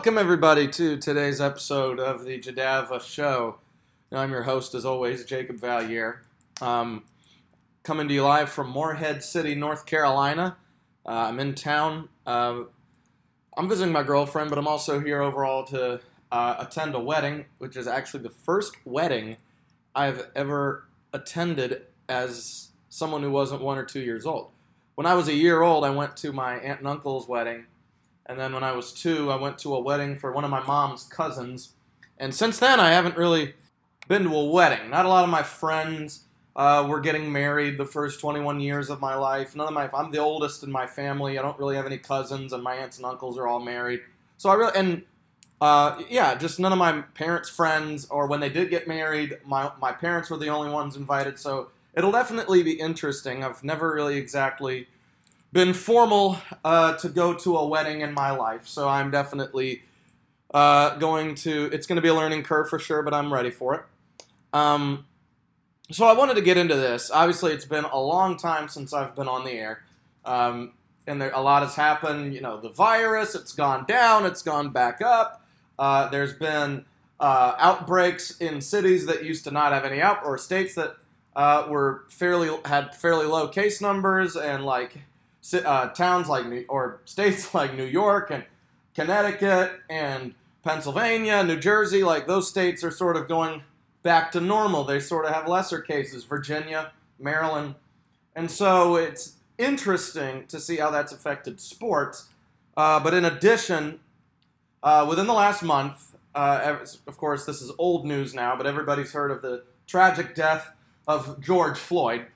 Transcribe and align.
Welcome, 0.00 0.16
everybody, 0.16 0.66
to 0.66 0.96
today's 0.96 1.42
episode 1.42 2.00
of 2.00 2.24
the 2.24 2.40
Jadava 2.40 3.02
Show. 3.02 3.58
I'm 4.10 4.30
your 4.30 4.44
host, 4.44 4.74
as 4.74 4.86
always, 4.86 5.26
Jacob 5.26 5.56
Valier. 5.58 6.20
Um, 6.62 7.04
coming 7.82 8.08
to 8.08 8.14
you 8.14 8.24
live 8.24 8.48
from 8.48 8.70
Morehead 8.70 9.22
City, 9.22 9.54
North 9.54 9.84
Carolina. 9.84 10.56
Uh, 11.04 11.10
I'm 11.10 11.38
in 11.38 11.54
town. 11.54 12.08
Uh, 12.26 12.62
I'm 13.58 13.68
visiting 13.68 13.92
my 13.92 14.02
girlfriend, 14.02 14.48
but 14.48 14.58
I'm 14.58 14.66
also 14.66 15.00
here 15.00 15.20
overall 15.20 15.64
to 15.64 16.00
uh, 16.32 16.54
attend 16.58 16.94
a 16.94 16.98
wedding, 16.98 17.44
which 17.58 17.76
is 17.76 17.86
actually 17.86 18.22
the 18.22 18.30
first 18.30 18.76
wedding 18.86 19.36
I've 19.94 20.30
ever 20.34 20.86
attended 21.12 21.82
as 22.08 22.70
someone 22.88 23.22
who 23.22 23.30
wasn't 23.30 23.60
one 23.60 23.76
or 23.76 23.84
two 23.84 24.00
years 24.00 24.24
old. 24.24 24.48
When 24.94 25.06
I 25.06 25.12
was 25.12 25.28
a 25.28 25.34
year 25.34 25.60
old, 25.60 25.84
I 25.84 25.90
went 25.90 26.16
to 26.16 26.32
my 26.32 26.54
aunt 26.54 26.78
and 26.78 26.88
uncle's 26.88 27.28
wedding 27.28 27.66
and 28.30 28.38
then 28.38 28.52
when 28.52 28.62
I 28.62 28.70
was 28.70 28.92
two, 28.92 29.28
I 29.32 29.34
went 29.34 29.58
to 29.58 29.74
a 29.74 29.80
wedding 29.80 30.14
for 30.14 30.30
one 30.30 30.44
of 30.44 30.50
my 30.50 30.64
mom's 30.64 31.02
cousins. 31.02 31.70
And 32.16 32.32
since 32.32 32.60
then, 32.60 32.78
I 32.78 32.90
haven't 32.90 33.16
really 33.16 33.54
been 34.06 34.22
to 34.22 34.36
a 34.36 34.44
wedding. 34.44 34.88
Not 34.88 35.04
a 35.04 35.08
lot 35.08 35.24
of 35.24 35.30
my 35.30 35.42
friends 35.42 36.26
uh, 36.54 36.86
were 36.88 37.00
getting 37.00 37.32
married 37.32 37.76
the 37.76 37.84
first 37.84 38.20
21 38.20 38.60
years 38.60 38.88
of 38.88 39.00
my 39.00 39.16
life. 39.16 39.56
None 39.56 39.66
of 39.66 39.74
my 39.74 39.90
I'm 39.92 40.12
the 40.12 40.18
oldest 40.18 40.62
in 40.62 40.70
my 40.70 40.86
family. 40.86 41.40
I 41.40 41.42
don't 41.42 41.58
really 41.58 41.74
have 41.74 41.86
any 41.86 41.98
cousins, 41.98 42.52
and 42.52 42.62
my 42.62 42.76
aunts 42.76 42.98
and 42.98 43.06
uncles 43.06 43.36
are 43.36 43.48
all 43.48 43.58
married. 43.58 44.00
So 44.38 44.48
I 44.48 44.54
really 44.54 44.76
and 44.76 45.02
uh, 45.60 46.00
yeah, 46.08 46.36
just 46.36 46.60
none 46.60 46.70
of 46.72 46.78
my 46.78 47.00
parents' 47.14 47.48
friends, 47.48 48.06
or 48.10 48.28
when 48.28 48.38
they 48.38 48.48
did 48.48 48.70
get 48.70 48.86
married, 48.86 49.38
my 49.44 49.72
my 49.80 49.90
parents 49.90 50.30
were 50.30 50.38
the 50.38 50.50
only 50.50 50.70
ones 50.70 50.94
invited. 50.94 51.36
So 51.36 51.70
it'll 51.94 52.12
definitely 52.12 52.62
be 52.62 52.74
interesting. 52.78 53.42
I've 53.42 53.64
never 53.64 53.92
really 53.92 54.18
exactly 54.18 54.86
been 55.52 55.74
formal 55.74 56.38
uh, 56.64 56.94
to 56.96 57.08
go 57.08 57.34
to 57.34 57.56
a 57.56 57.66
wedding 57.66 58.02
in 58.02 58.14
my 58.14 58.30
life, 58.30 58.66
so 58.66 58.88
I'm 58.88 59.10
definitely 59.10 59.82
uh, 60.54 60.96
going 60.96 61.34
to. 61.36 61.70
It's 61.72 61.86
going 61.86 61.96
to 61.96 62.02
be 62.02 62.08
a 62.08 62.14
learning 62.14 62.42
curve 62.42 62.68
for 62.68 62.78
sure, 62.78 63.02
but 63.02 63.14
I'm 63.14 63.32
ready 63.32 63.50
for 63.50 63.74
it. 63.74 63.82
Um, 64.52 65.06
so 65.90 66.06
I 66.06 66.12
wanted 66.12 66.34
to 66.34 66.42
get 66.42 66.56
into 66.56 66.76
this. 66.76 67.10
Obviously, 67.10 67.52
it's 67.52 67.64
been 67.64 67.84
a 67.84 68.00
long 68.00 68.36
time 68.36 68.68
since 68.68 68.92
I've 68.92 69.16
been 69.16 69.28
on 69.28 69.44
the 69.44 69.52
air, 69.52 69.82
um, 70.24 70.72
and 71.06 71.20
there, 71.20 71.32
a 71.32 71.40
lot 71.40 71.62
has 71.62 71.74
happened. 71.74 72.32
You 72.34 72.40
know, 72.40 72.60
the 72.60 72.70
virus, 72.70 73.34
it's 73.34 73.52
gone 73.52 73.84
down, 73.86 74.26
it's 74.26 74.42
gone 74.42 74.70
back 74.70 75.00
up. 75.02 75.44
Uh, 75.78 76.08
there's 76.10 76.34
been 76.34 76.84
uh, 77.18 77.54
outbreaks 77.58 78.36
in 78.38 78.60
cities 78.60 79.06
that 79.06 79.24
used 79.24 79.44
to 79.44 79.50
not 79.50 79.72
have 79.72 79.84
any 79.84 80.00
out, 80.00 80.24
or 80.24 80.38
states 80.38 80.74
that 80.76 80.96
uh, 81.34 81.66
were 81.68 82.04
fairly 82.08 82.50
had 82.64 82.94
fairly 82.94 83.26
low 83.26 83.48
case 83.48 83.80
numbers, 83.80 84.36
and 84.36 84.64
like 84.64 84.98
uh, 85.64 85.88
towns 85.88 86.28
like 86.28 86.46
New, 86.46 86.64
or 86.68 87.00
states 87.04 87.54
like 87.54 87.74
New 87.74 87.84
York 87.84 88.30
and 88.30 88.44
Connecticut 88.94 89.72
and 89.88 90.34
Pennsylvania, 90.62 91.42
New 91.42 91.58
Jersey, 91.58 92.04
like 92.04 92.26
those 92.26 92.48
states 92.48 92.84
are 92.84 92.90
sort 92.90 93.16
of 93.16 93.28
going 93.28 93.62
back 94.02 94.32
to 94.32 94.40
normal. 94.40 94.84
They 94.84 95.00
sort 95.00 95.24
of 95.24 95.32
have 95.32 95.48
lesser 95.48 95.80
cases. 95.80 96.24
Virginia, 96.24 96.92
Maryland, 97.18 97.76
and 98.34 98.50
so 98.50 98.96
it's 98.96 99.36
interesting 99.58 100.46
to 100.46 100.58
see 100.58 100.76
how 100.76 100.90
that's 100.90 101.12
affected 101.12 101.60
sports. 101.60 102.28
Uh, 102.76 103.00
but 103.00 103.12
in 103.12 103.24
addition, 103.24 104.00
uh, 104.82 105.04
within 105.08 105.26
the 105.26 105.34
last 105.34 105.62
month, 105.62 106.16
uh, 106.34 106.76
of 107.06 107.16
course, 107.16 107.44
this 107.44 107.60
is 107.60 107.70
old 107.78 108.06
news 108.06 108.34
now, 108.34 108.56
but 108.56 108.66
everybody's 108.66 109.12
heard 109.12 109.30
of 109.30 109.42
the 109.42 109.64
tragic 109.86 110.34
death 110.34 110.72
of 111.06 111.40
George 111.40 111.76
Floyd 111.76 112.26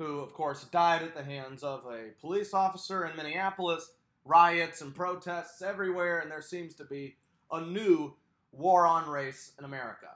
who, 0.00 0.20
of 0.20 0.32
course, 0.32 0.64
died 0.64 1.02
at 1.02 1.14
the 1.14 1.22
hands 1.22 1.62
of 1.62 1.84
a 1.84 2.18
police 2.22 2.54
officer 2.54 3.04
in 3.04 3.14
Minneapolis, 3.14 3.90
riots 4.24 4.80
and 4.80 4.94
protests 4.94 5.60
everywhere, 5.60 6.20
and 6.20 6.30
there 6.30 6.40
seems 6.40 6.72
to 6.76 6.84
be 6.84 7.16
a 7.52 7.60
new 7.60 8.14
war 8.50 8.86
on 8.86 9.10
race 9.10 9.52
in 9.58 9.64
America. 9.66 10.08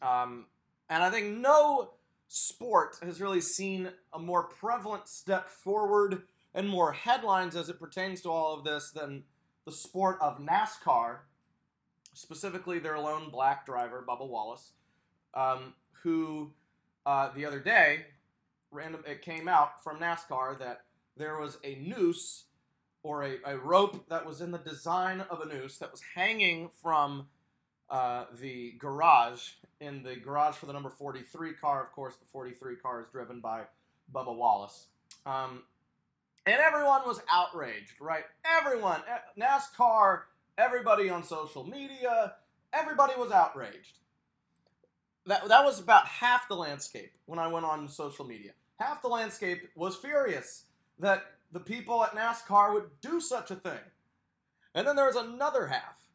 Um, 0.00 0.46
and 0.88 1.02
I 1.02 1.10
think 1.10 1.36
no 1.36 1.90
sport 2.28 2.96
has 3.02 3.20
really 3.20 3.42
seen 3.42 3.90
a 4.14 4.18
more 4.18 4.44
prevalent 4.44 5.06
step 5.06 5.50
forward 5.50 6.22
and 6.54 6.66
more 6.66 6.92
headlines 6.92 7.56
as 7.56 7.68
it 7.68 7.78
pertains 7.78 8.22
to 8.22 8.30
all 8.30 8.54
of 8.54 8.64
this 8.64 8.90
than 8.90 9.24
the 9.66 9.72
sport 9.72 10.16
of 10.22 10.38
NASCAR, 10.38 11.18
specifically 12.14 12.78
their 12.78 12.98
lone 12.98 13.28
black 13.30 13.66
driver, 13.66 14.02
Bubba 14.08 14.26
Wallace, 14.26 14.72
um, 15.34 15.74
who 16.02 16.52
uh, 17.04 17.28
the 17.34 17.44
other 17.44 17.60
day 17.60 18.06
random 18.70 19.02
it 19.06 19.22
came 19.22 19.48
out 19.48 19.82
from 19.82 19.98
NASCAR 19.98 20.58
that 20.58 20.82
there 21.16 21.38
was 21.38 21.58
a 21.64 21.76
noose 21.76 22.44
or 23.02 23.24
a, 23.24 23.36
a 23.44 23.56
rope 23.56 24.08
that 24.08 24.26
was 24.26 24.40
in 24.40 24.50
the 24.50 24.58
design 24.58 25.22
of 25.30 25.40
a 25.40 25.46
noose 25.46 25.78
that 25.78 25.90
was 25.90 26.02
hanging 26.14 26.68
from 26.82 27.28
uh, 27.88 28.24
the 28.40 28.72
garage 28.78 29.50
in 29.80 30.02
the 30.02 30.16
garage 30.16 30.56
for 30.56 30.66
the 30.66 30.72
number 30.72 30.90
43 30.90 31.52
car. 31.54 31.84
Of 31.84 31.92
course, 31.92 32.16
the 32.16 32.26
43 32.26 32.76
car 32.76 33.00
is 33.00 33.06
driven 33.12 33.40
by 33.40 33.62
Bubba 34.12 34.34
Wallace. 34.36 34.86
Um, 35.24 35.62
and 36.46 36.60
everyone 36.60 37.02
was 37.06 37.20
outraged, 37.30 38.00
right? 38.00 38.24
Everyone, 38.44 39.00
NASCAR, 39.38 40.22
everybody 40.58 41.10
on 41.10 41.22
social 41.22 41.64
media, 41.64 42.34
everybody 42.72 43.14
was 43.18 43.32
outraged. 43.32 43.98
That, 45.26 45.48
that 45.48 45.64
was 45.64 45.80
about 45.80 46.06
half 46.06 46.48
the 46.48 46.56
landscape 46.56 47.12
when 47.26 47.38
I 47.38 47.48
went 47.48 47.66
on 47.66 47.88
social 47.88 48.24
media 48.24 48.52
half 48.78 49.02
the 49.02 49.08
landscape 49.08 49.68
was 49.74 49.96
furious 49.96 50.64
that 50.98 51.24
the 51.52 51.60
people 51.60 52.04
at 52.04 52.14
NASCAR 52.14 52.72
would 52.72 53.00
do 53.00 53.20
such 53.20 53.50
a 53.50 53.56
thing. 53.56 53.78
And 54.74 54.86
then 54.86 54.96
there 54.96 55.06
was 55.06 55.16
another 55.16 55.68
half. 55.68 56.10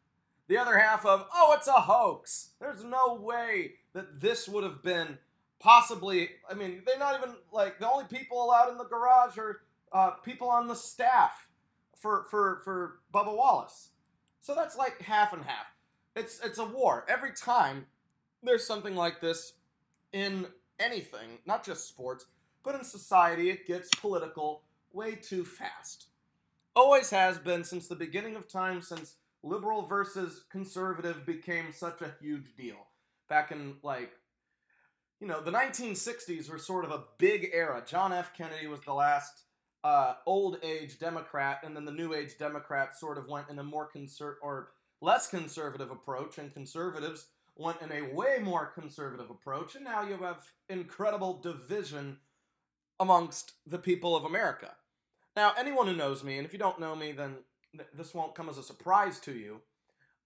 The 0.48 0.58
other 0.58 0.78
half 0.78 1.06
of, 1.06 1.26
oh, 1.34 1.54
it's 1.56 1.68
a 1.68 1.72
hoax. 1.72 2.50
There's 2.60 2.84
no 2.84 3.14
way 3.14 3.74
that 3.94 4.20
this 4.20 4.48
would 4.48 4.64
have 4.64 4.82
been 4.82 5.18
possibly. 5.58 6.30
I 6.50 6.54
mean, 6.54 6.82
they're 6.86 6.98
not 6.98 7.18
even 7.20 7.36
like 7.52 7.78
the 7.78 7.90
only 7.90 8.04
people 8.04 8.44
allowed 8.44 8.70
in 8.70 8.78
the 8.78 8.84
garage 8.84 9.38
are 9.38 9.62
uh, 9.92 10.10
people 10.10 10.48
on 10.48 10.68
the 10.68 10.74
staff 10.74 11.48
for 11.96 12.26
for 12.30 12.60
for 12.64 13.00
Bubba 13.14 13.34
Wallace. 13.34 13.90
So 14.40 14.54
that's 14.54 14.76
like 14.76 15.00
half 15.02 15.32
and 15.32 15.44
half. 15.44 15.66
It's 16.16 16.40
it's 16.44 16.58
a 16.58 16.64
war. 16.64 17.06
Every 17.08 17.32
time 17.32 17.86
there's 18.42 18.66
something 18.66 18.96
like 18.96 19.20
this 19.20 19.54
in 20.12 20.46
anything, 20.78 21.38
not 21.46 21.64
just 21.64 21.88
sports, 21.88 22.26
but 22.64 22.74
in 22.74 22.84
society 22.84 23.50
it 23.50 23.66
gets 23.66 23.88
political 23.94 24.62
way 24.92 25.14
too 25.14 25.44
fast. 25.44 26.06
Always 26.74 27.10
has 27.10 27.38
been 27.38 27.64
since 27.64 27.88
the 27.88 27.94
beginning 27.94 28.36
of 28.36 28.48
time, 28.48 28.80
since 28.80 29.16
liberal 29.42 29.82
versus 29.86 30.44
conservative 30.50 31.26
became 31.26 31.72
such 31.72 32.00
a 32.00 32.14
huge 32.20 32.56
deal. 32.56 32.86
Back 33.28 33.52
in, 33.52 33.74
like, 33.82 34.12
you 35.20 35.26
know, 35.26 35.40
the 35.40 35.50
1960s 35.50 36.50
were 36.50 36.58
sort 36.58 36.84
of 36.84 36.90
a 36.90 37.04
big 37.18 37.50
era. 37.52 37.82
John 37.86 38.12
F. 38.12 38.32
Kennedy 38.36 38.66
was 38.66 38.80
the 38.80 38.94
last 38.94 39.42
uh, 39.84 40.14
old 40.26 40.58
age 40.62 40.98
Democrat, 40.98 41.60
and 41.62 41.76
then 41.76 41.84
the 41.84 41.92
new 41.92 42.14
age 42.14 42.38
Democrats 42.38 43.00
sort 43.00 43.18
of 43.18 43.28
went 43.28 43.48
in 43.50 43.58
a 43.58 43.64
more 43.64 43.88
conser 43.94 44.34
or 44.42 44.70
less 45.00 45.28
conservative 45.28 45.90
approach, 45.90 46.38
and 46.38 46.52
conservatives 46.54 47.26
went 47.56 47.82
in 47.82 47.92
a 47.92 48.14
way 48.14 48.38
more 48.42 48.66
conservative 48.66 49.30
approach, 49.30 49.74
and 49.74 49.84
now 49.84 50.02
you 50.02 50.16
have 50.18 50.52
incredible 50.68 51.40
division 51.40 52.18
amongst 52.98 53.52
the 53.66 53.78
people 53.78 54.16
of 54.16 54.24
America. 54.24 54.72
Now, 55.36 55.52
anyone 55.58 55.86
who 55.86 55.96
knows 55.96 56.22
me, 56.22 56.38
and 56.38 56.46
if 56.46 56.52
you 56.52 56.58
don't 56.58 56.80
know 56.80 56.94
me, 56.94 57.12
then 57.12 57.36
th- 57.76 57.88
this 57.94 58.14
won't 58.14 58.34
come 58.34 58.48
as 58.48 58.58
a 58.58 58.62
surprise 58.62 59.18
to 59.20 59.32
you, 59.32 59.60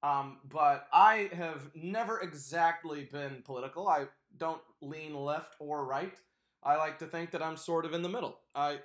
um, 0.02 0.38
but 0.48 0.86
I 0.92 1.30
have 1.32 1.70
never 1.74 2.20
exactly 2.20 3.08
been 3.10 3.42
political. 3.44 3.88
I 3.88 4.06
don't 4.36 4.60
lean 4.80 5.14
left 5.14 5.54
or 5.58 5.84
right. 5.84 6.14
I 6.62 6.76
like 6.76 6.98
to 6.98 7.06
think 7.06 7.30
that 7.30 7.42
I'm 7.42 7.56
sort 7.56 7.84
of 7.84 7.94
in 7.94 8.02
the 8.02 8.08
middle. 8.08 8.38
I 8.54 8.78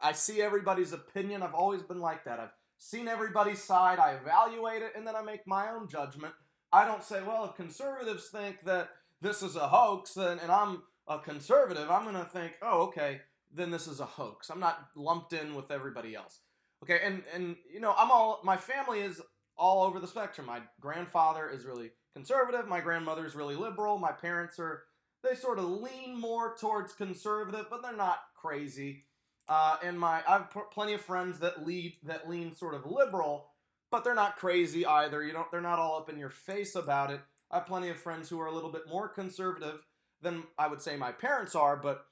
I 0.00 0.12
see 0.12 0.40
everybody's 0.40 0.92
opinion. 0.92 1.42
I've 1.42 1.54
always 1.54 1.82
been 1.82 2.00
like 2.00 2.24
that. 2.24 2.38
I've 2.38 2.54
seen 2.78 3.08
everybody's 3.08 3.62
side. 3.62 3.98
I 3.98 4.12
evaluate 4.12 4.82
it, 4.82 4.92
and 4.96 5.06
then 5.06 5.16
I 5.16 5.22
make 5.22 5.46
my 5.46 5.70
own 5.70 5.88
judgment. 5.88 6.34
I 6.72 6.84
don't 6.84 7.02
say, 7.02 7.22
well, 7.22 7.44
if 7.46 7.54
conservatives 7.54 8.28
think 8.28 8.64
that 8.64 8.90
this 9.20 9.42
is 9.42 9.56
a 9.56 9.68
hoax, 9.68 10.14
then 10.14 10.38
and 10.38 10.50
I'm 10.52 10.82
a 11.06 11.18
conservative, 11.18 11.90
I'm 11.90 12.04
going 12.04 12.14
to 12.14 12.30
think, 12.30 12.52
oh, 12.62 12.82
okay, 12.88 13.20
then 13.52 13.70
this 13.70 13.86
is 13.86 14.00
a 14.00 14.04
hoax. 14.04 14.50
I'm 14.50 14.60
not 14.60 14.88
lumped 14.94 15.32
in 15.32 15.54
with 15.54 15.70
everybody 15.70 16.14
else. 16.14 16.40
Okay, 16.82 17.00
and 17.02 17.22
and 17.34 17.56
you 17.72 17.80
know, 17.80 17.94
I'm 17.96 18.10
all 18.10 18.40
my 18.44 18.56
family 18.56 19.00
is 19.00 19.20
all 19.56 19.84
over 19.84 19.98
the 19.98 20.06
spectrum. 20.06 20.46
My 20.46 20.60
grandfather 20.80 21.50
is 21.50 21.64
really 21.64 21.90
conservative, 22.14 22.68
my 22.68 22.80
grandmother 22.80 23.26
is 23.26 23.34
really 23.34 23.56
liberal, 23.56 23.98
my 23.98 24.12
parents 24.12 24.58
are 24.58 24.84
they 25.22 25.34
sort 25.34 25.58
of 25.58 25.64
lean 25.64 26.18
more 26.20 26.56
towards 26.56 26.92
conservative, 26.92 27.66
but 27.70 27.82
they're 27.82 27.96
not 27.96 28.20
crazy. 28.40 29.04
Uh, 29.48 29.76
and 29.82 29.98
my 29.98 30.22
I 30.28 30.32
have 30.32 30.54
plenty 30.72 30.94
of 30.94 31.00
friends 31.00 31.40
that 31.40 31.66
lead 31.66 31.96
that 32.04 32.28
lean 32.28 32.54
sort 32.54 32.74
of 32.74 32.86
liberal, 32.86 33.50
but 33.90 34.04
they're 34.04 34.14
not 34.14 34.36
crazy 34.36 34.84
either. 34.86 35.22
You 35.22 35.32
don't 35.32 35.50
they're 35.50 35.60
not 35.60 35.78
all 35.78 35.98
up 35.98 36.10
in 36.10 36.18
your 36.18 36.30
face 36.30 36.74
about 36.74 37.10
it. 37.10 37.20
I 37.50 37.58
have 37.58 37.66
plenty 37.66 37.88
of 37.88 37.96
friends 37.96 38.28
who 38.28 38.40
are 38.40 38.46
a 38.46 38.54
little 38.54 38.70
bit 38.70 38.88
more 38.88 39.08
conservative 39.08 39.80
than 40.20 40.44
I 40.58 40.68
would 40.68 40.82
say 40.82 40.96
my 40.96 41.12
parents 41.12 41.54
are, 41.54 41.76
but 41.76 42.04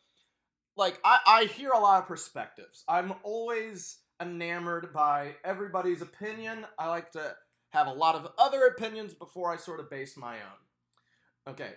like 0.76 0.98
I, 1.04 1.18
I 1.26 1.44
hear 1.44 1.70
a 1.70 1.78
lot 1.78 2.00
of 2.00 2.08
perspectives. 2.08 2.84
I'm 2.88 3.14
always 3.22 3.98
enamored 4.20 4.92
by 4.92 5.34
everybody's 5.44 6.02
opinion. 6.02 6.66
I 6.78 6.88
like 6.88 7.12
to 7.12 7.34
have 7.70 7.86
a 7.86 7.92
lot 7.92 8.14
of 8.14 8.30
other 8.38 8.64
opinions 8.66 9.12
before 9.12 9.52
I 9.52 9.56
sort 9.56 9.80
of 9.80 9.90
base 9.90 10.16
my 10.16 10.36
own. 10.36 11.52
Okay, 11.52 11.72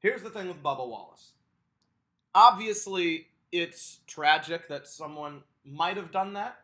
here's 0.00 0.22
the 0.22 0.30
thing 0.30 0.48
with 0.48 0.62
Bubba 0.62 0.86
Wallace. 0.88 1.32
Obviously, 2.34 3.28
it's 3.50 4.00
tragic 4.06 4.68
that 4.68 4.86
someone 4.86 5.42
might 5.64 5.96
have 5.96 6.12
done 6.12 6.34
that. 6.34 6.58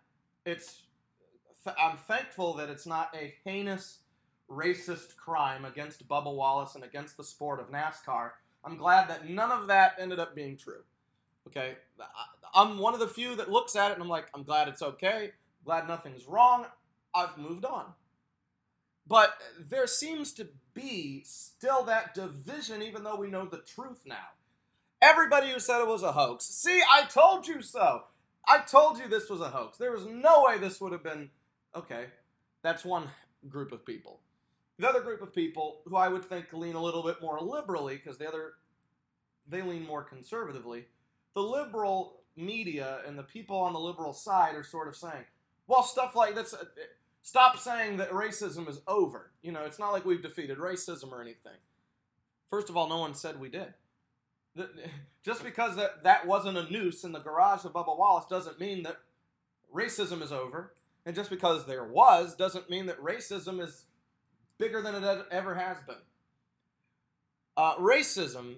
It's 0.44 0.83
I'm 1.78 1.96
thankful 1.96 2.54
that 2.54 2.70
it's 2.70 2.86
not 2.86 3.14
a 3.14 3.34
heinous 3.44 3.98
racist 4.50 5.16
crime 5.16 5.64
against 5.64 6.08
Bubba 6.08 6.34
Wallace 6.34 6.74
and 6.74 6.84
against 6.84 7.16
the 7.16 7.24
sport 7.24 7.60
of 7.60 7.70
NASCAR. 7.70 8.30
I'm 8.64 8.76
glad 8.76 9.08
that 9.08 9.28
none 9.28 9.50
of 9.50 9.66
that 9.68 9.96
ended 9.98 10.18
up 10.18 10.34
being 10.34 10.56
true. 10.56 10.82
Okay, 11.46 11.76
I'm 12.54 12.78
one 12.78 12.94
of 12.94 13.00
the 13.00 13.08
few 13.08 13.36
that 13.36 13.50
looks 13.50 13.76
at 13.76 13.90
it 13.90 13.94
and 13.94 14.02
I'm 14.02 14.08
like, 14.08 14.28
I'm 14.34 14.44
glad 14.44 14.68
it's 14.68 14.82
okay. 14.82 15.32
Glad 15.64 15.88
nothing's 15.88 16.26
wrong. 16.26 16.66
I've 17.14 17.36
moved 17.36 17.64
on. 17.64 17.86
But 19.06 19.34
there 19.58 19.86
seems 19.86 20.32
to 20.34 20.48
be 20.72 21.22
still 21.24 21.84
that 21.84 22.14
division, 22.14 22.82
even 22.82 23.04
though 23.04 23.16
we 23.16 23.28
know 23.28 23.44
the 23.44 23.58
truth 23.58 24.00
now. 24.06 24.28
Everybody 25.02 25.50
who 25.50 25.60
said 25.60 25.80
it 25.80 25.86
was 25.86 26.02
a 26.02 26.12
hoax, 26.12 26.46
see, 26.46 26.80
I 26.90 27.04
told 27.04 27.46
you 27.46 27.60
so. 27.60 28.04
I 28.46 28.58
told 28.58 28.98
you 28.98 29.08
this 29.08 29.28
was 29.28 29.40
a 29.40 29.50
hoax. 29.50 29.76
There 29.76 29.92
was 29.92 30.06
no 30.06 30.44
way 30.46 30.58
this 30.58 30.80
would 30.80 30.92
have 30.92 31.02
been. 31.02 31.30
Okay, 31.76 32.06
that's 32.62 32.84
one 32.84 33.08
group 33.48 33.72
of 33.72 33.84
people. 33.84 34.20
The 34.78 34.88
other 34.88 35.00
group 35.00 35.22
of 35.22 35.34
people 35.34 35.80
who 35.84 35.96
I 35.96 36.08
would 36.08 36.24
think 36.24 36.52
lean 36.52 36.74
a 36.74 36.82
little 36.82 37.02
bit 37.02 37.20
more 37.20 37.40
liberally, 37.40 37.96
because 37.96 38.18
the 38.18 38.28
other, 38.28 38.54
they 39.48 39.62
lean 39.62 39.86
more 39.86 40.02
conservatively. 40.02 40.86
The 41.34 41.42
liberal 41.42 42.20
media 42.36 43.00
and 43.06 43.18
the 43.18 43.22
people 43.22 43.56
on 43.56 43.72
the 43.72 43.78
liberal 43.78 44.12
side 44.12 44.54
are 44.54 44.64
sort 44.64 44.88
of 44.88 44.96
saying, 44.96 45.24
well, 45.66 45.82
stuff 45.82 46.16
like 46.16 46.34
this, 46.34 46.54
uh, 46.54 46.64
stop 47.22 47.58
saying 47.58 47.96
that 47.98 48.10
racism 48.10 48.68
is 48.68 48.80
over. 48.86 49.30
You 49.42 49.52
know, 49.52 49.64
it's 49.64 49.78
not 49.78 49.92
like 49.92 50.04
we've 50.04 50.22
defeated 50.22 50.58
racism 50.58 51.12
or 51.12 51.22
anything. 51.22 51.58
First 52.50 52.68
of 52.68 52.76
all, 52.76 52.88
no 52.88 52.98
one 52.98 53.14
said 53.14 53.40
we 53.40 53.48
did. 53.48 53.74
Just 55.24 55.42
because 55.42 55.76
that, 55.76 56.04
that 56.04 56.26
wasn't 56.26 56.58
a 56.58 56.70
noose 56.70 57.04
in 57.04 57.12
the 57.12 57.18
garage 57.20 57.64
of 57.64 57.72
Bubba 57.72 57.96
Wallace 57.98 58.26
doesn't 58.28 58.60
mean 58.60 58.82
that 58.82 58.98
racism 59.74 60.22
is 60.22 60.32
over. 60.32 60.74
And 61.06 61.14
just 61.14 61.30
because 61.30 61.66
there 61.66 61.84
was 61.84 62.34
doesn't 62.34 62.70
mean 62.70 62.86
that 62.86 63.00
racism 63.00 63.60
is 63.60 63.84
bigger 64.58 64.80
than 64.80 64.94
it 64.94 65.26
ever 65.30 65.54
has 65.54 65.76
been. 65.86 65.96
Uh, 67.56 67.76
racism 67.76 68.56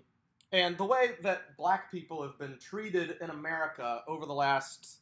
and 0.52 0.78
the 0.78 0.84
way 0.84 1.10
that 1.22 1.56
black 1.56 1.90
people 1.90 2.22
have 2.22 2.38
been 2.38 2.58
treated 2.58 3.16
in 3.20 3.31
America 3.31 4.02
over 4.06 4.26
the 4.26 4.32
last 4.32 5.00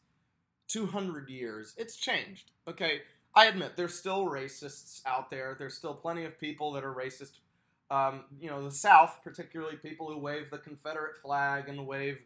200 0.68 1.28
years, 1.28 1.74
it's 1.76 1.96
changed. 1.96 2.50
Okay, 2.66 3.02
I 3.34 3.46
admit 3.46 3.76
there's 3.76 3.94
still 3.94 4.26
racists 4.26 5.02
out 5.04 5.30
there. 5.30 5.54
There's 5.58 5.74
still 5.74 5.94
plenty 5.94 6.24
of 6.24 6.40
people 6.40 6.72
that 6.72 6.84
are 6.84 6.94
racist. 6.94 7.38
Um, 7.90 8.24
you 8.40 8.48
know, 8.48 8.64
the 8.64 8.70
South, 8.70 9.20
particularly 9.22 9.76
people 9.76 10.10
who 10.10 10.18
wave 10.18 10.50
the 10.50 10.58
Confederate 10.58 11.18
flag 11.22 11.68
and 11.68 11.86
wave 11.86 12.18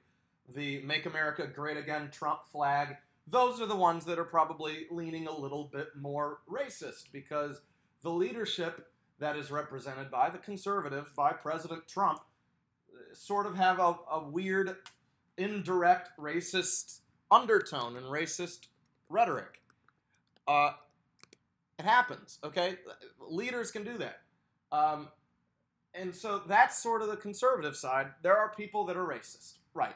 the 0.55 0.81
Make 0.83 1.05
America 1.05 1.47
Great 1.47 1.77
Again 1.77 2.11
Trump 2.13 2.41
flag. 2.53 2.97
Those 3.31 3.61
are 3.61 3.67
the 3.67 3.77
ones 3.77 4.05
that 4.07 4.19
are 4.19 4.25
probably 4.25 4.87
leaning 4.91 5.27
a 5.27 5.37
little 5.37 5.65
bit 5.65 5.89
more 5.97 6.39
racist 6.51 7.13
because 7.13 7.61
the 8.03 8.11
leadership 8.11 8.89
that 9.19 9.37
is 9.37 9.51
represented 9.51 10.11
by 10.11 10.31
the 10.31 10.39
conservatives, 10.39 11.11
by 11.17 11.33
President 11.33 11.87
Trump, 11.89 12.21
sort 13.13 13.47
of 13.47 13.57
have 13.57 13.79
a, 13.79 13.97
a 14.11 14.29
weird, 14.29 14.77
indirect 15.37 16.11
racist 16.19 17.01
undertone 17.31 17.97
and 17.97 18.07
racist 18.07 18.69
rhetoric. 19.09 19.61
Uh, 20.47 20.73
it 21.79 21.85
happens, 21.85 22.39
okay? 22.43 22.77
Leaders 23.21 23.71
can 23.71 23.85
do 23.85 23.99
that. 23.99 24.21
Um, 24.73 25.09
and 25.95 26.15
so 26.15 26.43
that's 26.47 26.83
sort 26.83 27.03
of 27.03 27.09
the 27.09 27.17
conservative 27.17 27.77
side. 27.77 28.09
There 28.23 28.37
are 28.37 28.53
people 28.55 28.85
that 28.87 28.97
are 28.97 29.07
racist, 29.07 29.55
right? 29.75 29.95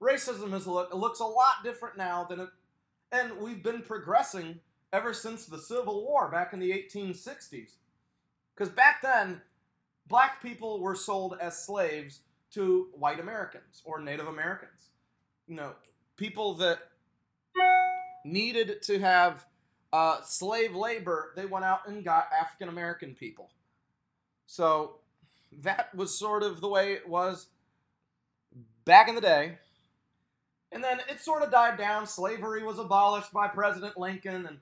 Racism 0.00 0.54
is 0.54 0.66
it 0.66 0.96
looks 0.96 1.20
a 1.20 1.24
lot 1.24 1.62
different 1.62 1.96
now 1.96 2.24
than 2.24 2.40
it, 2.40 2.48
and 3.12 3.38
we've 3.38 3.62
been 3.62 3.82
progressing 3.82 4.60
ever 4.92 5.12
since 5.12 5.46
the 5.46 5.58
Civil 5.58 6.04
War 6.04 6.28
back 6.30 6.52
in 6.52 6.60
the 6.60 6.70
1860s. 6.70 7.72
Because 8.54 8.72
back 8.72 9.02
then, 9.02 9.42
black 10.06 10.40
people 10.40 10.80
were 10.80 10.94
sold 10.94 11.36
as 11.40 11.64
slaves 11.64 12.20
to 12.52 12.88
white 12.94 13.18
Americans 13.18 13.82
or 13.84 14.00
Native 14.00 14.28
Americans. 14.28 14.90
You 15.48 15.56
know, 15.56 15.72
people 16.16 16.54
that 16.54 16.78
needed 18.24 18.82
to 18.82 18.98
have 19.00 19.44
uh, 19.92 20.20
slave 20.22 20.74
labor, 20.74 21.32
they 21.36 21.46
went 21.46 21.64
out 21.64 21.86
and 21.88 22.04
got 22.04 22.28
African 22.38 22.68
American 22.68 23.14
people. 23.14 23.50
So 24.46 24.96
that 25.62 25.94
was 25.94 26.16
sort 26.18 26.42
of 26.42 26.60
the 26.60 26.68
way 26.68 26.92
it 26.92 27.08
was 27.08 27.48
back 28.84 29.08
in 29.08 29.14
the 29.14 29.20
day. 29.20 29.58
And 30.74 30.82
then 30.82 31.00
it 31.08 31.20
sort 31.20 31.42
of 31.42 31.52
died 31.52 31.78
down. 31.78 32.06
Slavery 32.06 32.64
was 32.64 32.80
abolished 32.80 33.32
by 33.32 33.46
President 33.46 33.96
Lincoln, 33.96 34.44
and 34.46 34.58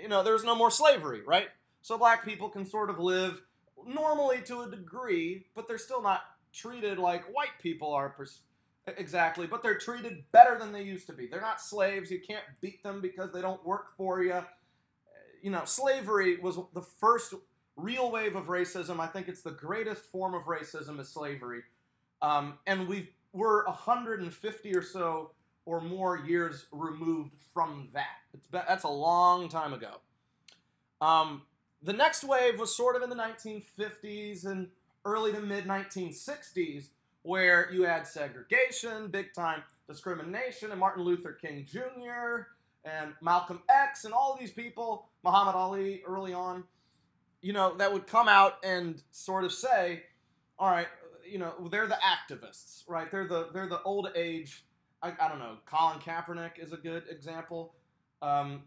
you 0.00 0.08
know, 0.08 0.22
there's 0.22 0.44
no 0.44 0.54
more 0.54 0.70
slavery, 0.70 1.22
right? 1.26 1.48
So 1.82 1.98
black 1.98 2.24
people 2.24 2.48
can 2.48 2.64
sort 2.64 2.88
of 2.88 3.00
live 3.00 3.42
normally 3.84 4.40
to 4.46 4.62
a 4.62 4.70
degree, 4.70 5.46
but 5.56 5.66
they're 5.66 5.76
still 5.76 6.00
not 6.00 6.22
treated 6.52 6.98
like 6.98 7.24
white 7.34 7.58
people 7.60 7.92
are 7.92 8.10
pers- 8.10 8.42
exactly, 8.86 9.48
but 9.48 9.62
they're 9.62 9.78
treated 9.78 10.24
better 10.30 10.56
than 10.58 10.72
they 10.72 10.82
used 10.82 11.08
to 11.08 11.12
be. 11.12 11.26
They're 11.26 11.40
not 11.40 11.60
slaves. 11.60 12.10
You 12.12 12.20
can't 12.20 12.44
beat 12.60 12.82
them 12.84 13.00
because 13.00 13.32
they 13.32 13.40
don't 13.40 13.64
work 13.66 13.96
for 13.96 14.22
you. 14.22 14.44
You 15.42 15.50
know, 15.50 15.64
slavery 15.64 16.36
was 16.36 16.58
the 16.74 16.80
first 16.82 17.34
real 17.76 18.10
wave 18.10 18.36
of 18.36 18.46
racism. 18.46 19.00
I 19.00 19.06
think 19.06 19.28
it's 19.28 19.42
the 19.42 19.50
greatest 19.50 20.10
form 20.12 20.34
of 20.34 20.42
racism 20.44 21.00
is 21.00 21.08
slavery. 21.08 21.62
Um, 22.22 22.58
and 22.66 22.88
we 22.88 23.10
we're 23.32 23.64
150 23.66 24.74
or 24.74 24.82
so 24.82 25.32
or 25.66 25.80
more 25.80 26.16
years 26.16 26.66
removed 26.72 27.34
from 27.52 27.88
that. 27.92 28.06
It's 28.32 28.46
that's 28.50 28.84
a 28.84 28.88
long 28.88 29.48
time 29.48 29.74
ago. 29.74 29.96
Um, 31.00 31.42
the 31.82 31.92
next 31.92 32.24
wave 32.24 32.58
was 32.58 32.74
sort 32.74 32.96
of 32.96 33.02
in 33.02 33.10
the 33.10 33.16
1950s 33.16 34.46
and 34.46 34.68
early 35.04 35.32
to 35.32 35.40
mid 35.40 35.66
1960s, 35.66 36.88
where 37.22 37.68
you 37.70 37.82
had 37.82 38.06
segregation, 38.06 39.08
big 39.08 39.34
time 39.34 39.62
discrimination, 39.88 40.70
and 40.70 40.80
Martin 40.80 41.04
Luther 41.04 41.32
King 41.32 41.66
Jr. 41.70 42.46
and 42.84 43.12
Malcolm 43.20 43.60
X 43.68 44.04
and 44.04 44.14
all 44.14 44.36
these 44.38 44.52
people, 44.52 45.08
Muhammad 45.22 45.54
Ali 45.54 46.02
early 46.06 46.32
on, 46.32 46.64
you 47.42 47.52
know, 47.52 47.76
that 47.76 47.92
would 47.92 48.06
come 48.06 48.28
out 48.28 48.54
and 48.64 49.02
sort 49.10 49.44
of 49.44 49.52
say, 49.52 50.04
all 50.58 50.70
right, 50.70 50.88
you 51.28 51.38
know, 51.38 51.52
they're 51.70 51.86
the 51.88 51.98
activists, 52.02 52.84
right? 52.88 53.10
They're 53.10 53.26
the 53.26 53.48
they're 53.52 53.68
the 53.68 53.82
old 53.82 54.08
age 54.14 54.64
I, 55.06 55.26
I 55.26 55.28
don't 55.28 55.38
know. 55.38 55.56
Colin 55.66 55.98
Kaepernick 55.98 56.58
is 56.58 56.72
a 56.72 56.76
good 56.76 57.04
example. 57.10 57.74
Um, 58.22 58.62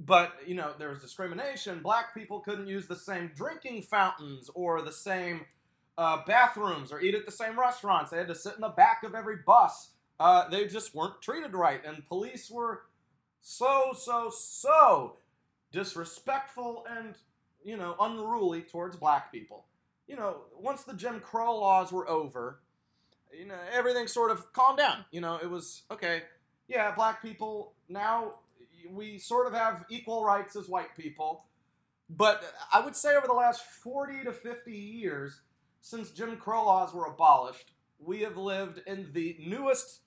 but 0.00 0.34
you 0.46 0.54
know 0.54 0.72
there 0.78 0.90
was 0.90 1.00
discrimination. 1.00 1.80
Black 1.82 2.14
people 2.14 2.40
couldn't 2.40 2.68
use 2.68 2.86
the 2.86 2.96
same 2.96 3.32
drinking 3.34 3.82
fountains 3.82 4.50
or 4.54 4.82
the 4.82 4.92
same 4.92 5.46
uh, 5.96 6.22
bathrooms 6.26 6.92
or 6.92 7.00
eat 7.00 7.14
at 7.14 7.26
the 7.26 7.32
same 7.32 7.58
restaurants. 7.58 8.10
They 8.10 8.18
had 8.18 8.28
to 8.28 8.34
sit 8.34 8.54
in 8.54 8.60
the 8.60 8.68
back 8.68 9.02
of 9.04 9.14
every 9.14 9.36
bus. 9.44 9.90
Uh, 10.20 10.48
they 10.48 10.66
just 10.66 10.94
weren't 10.94 11.20
treated 11.20 11.54
right, 11.54 11.80
and 11.84 12.06
police 12.06 12.50
were 12.50 12.82
so 13.40 13.92
so 13.96 14.30
so 14.30 15.16
disrespectful 15.72 16.84
and 16.88 17.16
you 17.64 17.76
know 17.76 17.96
unruly 18.00 18.62
towards 18.62 18.96
black 18.96 19.32
people. 19.32 19.66
You 20.06 20.16
know, 20.16 20.42
once 20.58 20.84
the 20.84 20.94
Jim 20.94 21.20
Crow 21.20 21.58
laws 21.58 21.92
were 21.92 22.08
over, 22.08 22.60
you 23.36 23.46
know, 23.46 23.58
everything 23.72 24.06
sort 24.06 24.30
of 24.30 24.52
calmed 24.52 24.78
down. 24.78 25.04
You 25.10 25.20
know, 25.20 25.38
it 25.42 25.50
was 25.50 25.82
okay. 25.90 26.22
Yeah, 26.68 26.94
black 26.94 27.22
people 27.22 27.74
now 27.88 28.34
we 28.90 29.18
sort 29.18 29.46
of 29.46 29.52
have 29.52 29.84
equal 29.88 30.24
rights 30.24 30.56
as 30.56 30.68
white 30.68 30.96
people. 30.96 31.44
But 32.10 32.42
I 32.72 32.80
would 32.80 32.96
say 32.96 33.16
over 33.16 33.26
the 33.26 33.34
last 33.34 33.62
40 33.82 34.24
to 34.24 34.32
50 34.32 34.72
years, 34.72 35.40
since 35.80 36.10
Jim 36.10 36.36
Crow 36.36 36.64
laws 36.64 36.94
were 36.94 37.06
abolished, 37.06 37.72
we 37.98 38.20
have 38.20 38.36
lived 38.36 38.80
in 38.86 39.10
the 39.12 39.36
newest, 39.40 40.00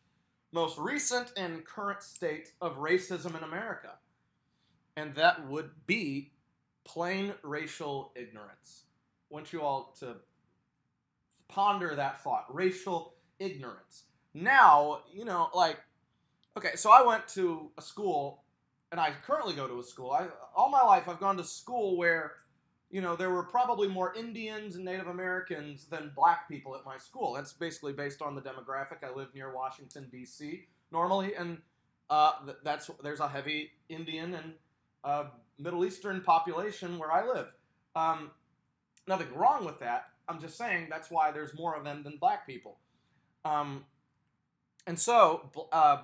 most 0.51 0.77
recent, 0.77 1.31
and 1.37 1.65
current 1.65 2.01
state 2.01 2.53
of 2.59 2.77
racism 2.77 3.37
in 3.37 3.43
America. 3.43 3.99
And 4.95 5.13
that 5.15 5.47
would 5.47 5.71
be 5.85 6.31
plain 6.83 7.33
racial 7.43 8.11
ignorance. 8.15 8.85
I 9.29 9.33
want 9.33 9.53
you 9.53 9.61
all 9.61 9.95
to 9.99 10.17
ponder 11.51 11.95
that 11.95 12.23
thought 12.23 12.45
racial 12.53 13.15
ignorance. 13.39 14.03
Now, 14.33 15.01
you 15.13 15.25
know, 15.25 15.49
like, 15.53 15.77
okay, 16.57 16.75
so 16.75 16.91
I 16.91 17.03
went 17.03 17.27
to 17.29 17.71
a 17.77 17.81
school, 17.81 18.43
and 18.91 18.99
I 18.99 19.13
currently 19.25 19.53
go 19.53 19.67
to 19.67 19.79
a 19.79 19.83
school. 19.83 20.11
I, 20.11 20.27
all 20.55 20.69
my 20.69 20.81
life, 20.81 21.07
I've 21.07 21.19
gone 21.19 21.37
to 21.37 21.43
school 21.43 21.97
where, 21.97 22.33
you 22.89 23.01
know, 23.01 23.15
there 23.15 23.29
were 23.29 23.43
probably 23.43 23.87
more 23.87 24.13
Indians 24.15 24.75
and 24.75 24.85
Native 24.85 25.07
Americans 25.07 25.85
than 25.85 26.11
black 26.15 26.49
people 26.49 26.75
at 26.75 26.85
my 26.85 26.97
school. 26.97 27.33
That's 27.33 27.53
basically 27.53 27.93
based 27.93 28.21
on 28.21 28.35
the 28.35 28.41
demographic. 28.41 29.03
I 29.03 29.13
live 29.13 29.33
near 29.33 29.53
Washington, 29.53 30.07
D.C. 30.11 30.67
normally, 30.91 31.35
and 31.35 31.57
uh, 32.09 32.33
that's 32.63 32.89
there's 33.03 33.21
a 33.21 33.27
heavy 33.27 33.71
Indian 33.87 34.33
and 34.33 34.53
uh, 35.03 35.25
Middle 35.57 35.85
Eastern 35.85 36.21
population 36.21 36.97
where 36.97 37.11
I 37.11 37.25
live. 37.25 37.47
Um, 37.95 38.31
nothing 39.07 39.33
wrong 39.33 39.65
with 39.65 39.79
that. 39.79 40.07
I'm 40.31 40.39
just 40.39 40.57
saying 40.57 40.87
that's 40.89 41.11
why 41.11 41.31
there's 41.31 41.53
more 41.53 41.75
of 41.75 41.83
them 41.83 42.03
than 42.03 42.17
black 42.17 42.47
people. 42.47 42.77
Um, 43.43 43.85
and 44.87 44.97
so 44.97 45.49
uh, 45.71 46.03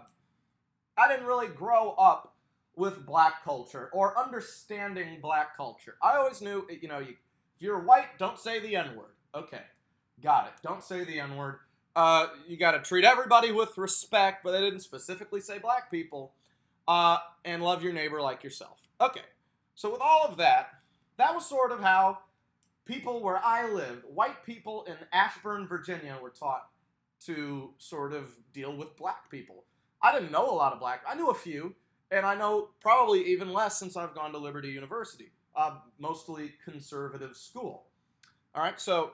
I 0.98 1.08
didn't 1.08 1.26
really 1.26 1.48
grow 1.48 1.92
up 1.92 2.36
with 2.76 3.06
black 3.06 3.44
culture 3.44 3.90
or 3.94 4.18
understanding 4.20 5.20
black 5.22 5.56
culture. 5.56 5.96
I 6.02 6.18
always 6.18 6.42
knew, 6.42 6.68
you 6.82 6.88
know, 6.88 7.00
you, 7.00 7.16
if 7.56 7.62
you're 7.62 7.80
white, 7.80 8.20
don't 8.20 8.38
say 8.38 8.60
the 8.60 8.76
N 8.76 8.96
word. 8.96 9.16
Okay, 9.34 9.62
got 10.22 10.48
it. 10.48 10.54
Don't 10.62 10.84
say 10.84 11.04
the 11.04 11.20
N 11.20 11.38
word. 11.38 11.60
Uh, 11.96 12.28
you 12.48 12.58
got 12.58 12.72
to 12.72 12.80
treat 12.80 13.06
everybody 13.06 13.52
with 13.52 13.78
respect, 13.78 14.44
but 14.44 14.52
they 14.52 14.62
didn't 14.62 14.82
specifically 14.82 15.42
say 15.42 15.58
black 15.58 15.90
people. 15.90 16.34
Uh, 16.88 17.18
and 17.44 17.64
love 17.64 17.84
your 17.84 17.92
neighbor 17.94 18.22
like 18.22 18.44
yourself. 18.44 18.78
Okay, 19.02 19.26
so 19.76 19.92
with 19.92 20.02
all 20.02 20.26
of 20.26 20.38
that, 20.38 20.70
that 21.18 21.34
was 21.34 21.46
sort 21.46 21.72
of 21.72 21.82
how 21.82 22.20
people 22.88 23.22
where 23.22 23.44
I 23.44 23.70
lived, 23.72 24.04
white 24.06 24.46
people 24.46 24.86
in 24.86 24.96
Ashburn, 25.12 25.68
Virginia, 25.68 26.18
were 26.22 26.30
taught 26.30 26.70
to 27.26 27.74
sort 27.78 28.14
of 28.14 28.30
deal 28.54 28.76
with 28.76 28.96
black 28.98 29.30
people. 29.30 29.66
I 30.02 30.14
didn't 30.14 30.32
know 30.32 30.50
a 30.50 30.54
lot 30.54 30.74
of 30.74 30.80
black. 30.80 31.02
I 31.08 31.16
knew 31.16 31.30
a 31.30 31.36
few, 31.36 31.76
and 32.12 32.26
I 32.26 32.36
know 32.36 32.70
probably 32.80 33.26
even 33.26 33.52
less 33.52 33.78
since 33.78 33.98
I've 33.98 34.16
gone 34.16 34.32
to 34.32 34.38
Liberty 34.38 34.70
University, 34.70 35.32
uh, 35.56 35.78
mostly 36.00 36.54
conservative 36.64 37.36
school. 37.36 37.86
All 38.56 38.64
right, 38.64 38.80
so 38.80 39.12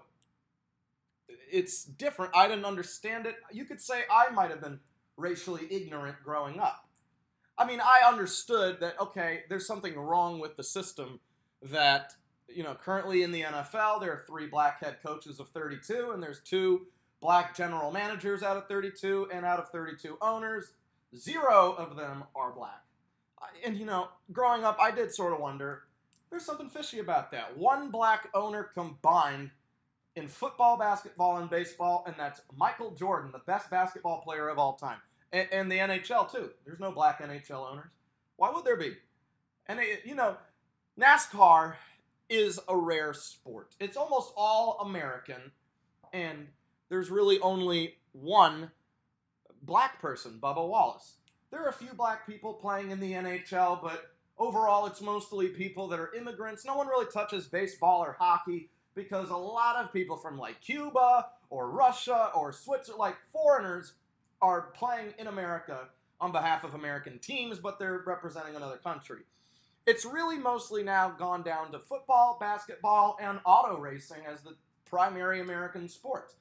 it's 1.27 1.83
different. 1.83 2.35
I 2.35 2.47
didn't 2.47 2.65
understand 2.65 3.25
it. 3.25 3.35
You 3.51 3.65
could 3.65 3.81
say 3.81 4.03
I 4.11 4.29
might 4.31 4.49
have 4.49 4.61
been 4.61 4.79
racially 5.17 5.67
ignorant 5.69 6.17
growing 6.23 6.59
up. 6.59 6.87
I 7.57 7.65
mean, 7.65 7.79
I 7.79 8.07
understood 8.07 8.79
that 8.81 8.99
okay, 8.99 9.43
there's 9.49 9.67
something 9.67 9.95
wrong 9.95 10.39
with 10.39 10.57
the 10.57 10.63
system 10.63 11.19
that 11.61 12.13
you 12.47 12.63
know, 12.63 12.75
currently 12.75 13.23
in 13.23 13.31
the 13.31 13.41
NFL, 13.41 14.01
there 14.01 14.11
are 14.11 14.23
three 14.27 14.47
black 14.47 14.79
head 14.79 14.97
coaches 15.05 15.39
of 15.39 15.49
32, 15.49 16.11
and 16.13 16.21
there's 16.21 16.41
two 16.41 16.87
black 17.21 17.55
general 17.55 17.91
managers 17.91 18.43
out 18.43 18.57
of 18.57 18.67
32, 18.67 19.29
and 19.31 19.45
out 19.45 19.59
of 19.59 19.69
32 19.69 20.17
owners, 20.21 20.73
zero 21.15 21.73
of 21.77 21.95
them 21.95 22.23
are 22.35 22.51
black. 22.51 22.83
And, 23.65 23.77
you 23.77 23.85
know, 23.85 24.07
growing 24.31 24.63
up, 24.63 24.77
I 24.79 24.91
did 24.91 25.13
sort 25.13 25.33
of 25.33 25.39
wonder 25.39 25.83
there's 26.29 26.45
something 26.45 26.69
fishy 26.69 26.99
about 26.99 27.31
that. 27.31 27.55
One 27.57 27.91
black 27.91 28.29
owner 28.33 28.63
combined 28.63 29.51
in 30.15 30.27
football, 30.27 30.77
basketball, 30.77 31.37
and 31.37 31.49
baseball, 31.49 32.03
and 32.07 32.15
that's 32.17 32.41
Michael 32.57 32.91
Jordan, 32.91 33.31
the 33.31 33.39
best 33.39 33.69
basketball 33.69 34.21
player 34.21 34.49
of 34.49 34.57
all 34.57 34.73
time. 34.73 34.97
And, 35.31 35.47
and 35.51 35.71
the 35.71 35.77
NHL, 35.77 36.31
too. 36.31 36.49
There's 36.65 36.79
no 36.79 36.91
black 36.91 37.21
NHL 37.21 37.71
owners. 37.71 37.91
Why 38.37 38.51
would 38.51 38.65
there 38.65 38.77
be? 38.77 38.93
And, 39.67 39.79
it, 39.79 40.01
you 40.05 40.15
know, 40.15 40.37
NASCAR 40.99 41.75
is 42.33 42.59
a 42.67 42.75
rare 42.75 43.13
sport. 43.13 43.75
It's 43.79 43.97
almost 43.97 44.33
all 44.35 44.79
American, 44.81 45.51
and 46.11 46.47
there's 46.89 47.09
really 47.09 47.39
only 47.39 47.95
one 48.11 48.71
black 49.61 50.01
person, 50.01 50.39
Bubba 50.41 50.67
Wallace. 50.67 51.15
There 51.51 51.63
are 51.63 51.69
a 51.69 51.73
few 51.73 51.93
black 51.93 52.25
people 52.25 52.53
playing 52.53 52.91
in 52.91 52.99
the 52.99 53.13
NHL, 53.13 53.81
but 53.81 54.11
overall 54.37 54.85
it's 54.87 55.01
mostly 55.01 55.49
people 55.49 55.87
that 55.89 55.99
are 55.99 56.13
immigrants. 56.13 56.65
No 56.65 56.75
one 56.75 56.87
really 56.87 57.05
touches 57.11 57.47
baseball 57.47 58.01
or 58.01 58.15
hockey 58.19 58.69
because 58.95 59.29
a 59.29 59.37
lot 59.37 59.75
of 59.75 59.93
people 59.93 60.17
from 60.17 60.37
like 60.37 60.61
Cuba 60.61 61.27
or 61.49 61.69
Russia 61.69 62.31
or 62.35 62.51
Switzerland, 62.51 62.99
like 62.99 63.17
foreigners, 63.31 63.93
are 64.41 64.71
playing 64.73 65.13
in 65.17 65.27
America 65.27 65.87
on 66.19 66.31
behalf 66.31 66.63
of 66.63 66.73
American 66.73 67.19
teams, 67.19 67.59
but 67.59 67.79
they're 67.79 68.03
representing 68.05 68.55
another 68.55 68.77
country. 68.77 69.21
It's 69.85 70.05
really 70.05 70.37
mostly 70.37 70.83
now 70.83 71.09
gone 71.09 71.43
down 71.43 71.71
to 71.73 71.79
football, 71.79 72.37
basketball, 72.39 73.17
and 73.21 73.39
auto 73.45 73.77
racing 73.77 74.21
as 74.31 74.41
the 74.41 74.55
primary 74.85 75.41
American 75.41 75.89
sports. 75.89 76.35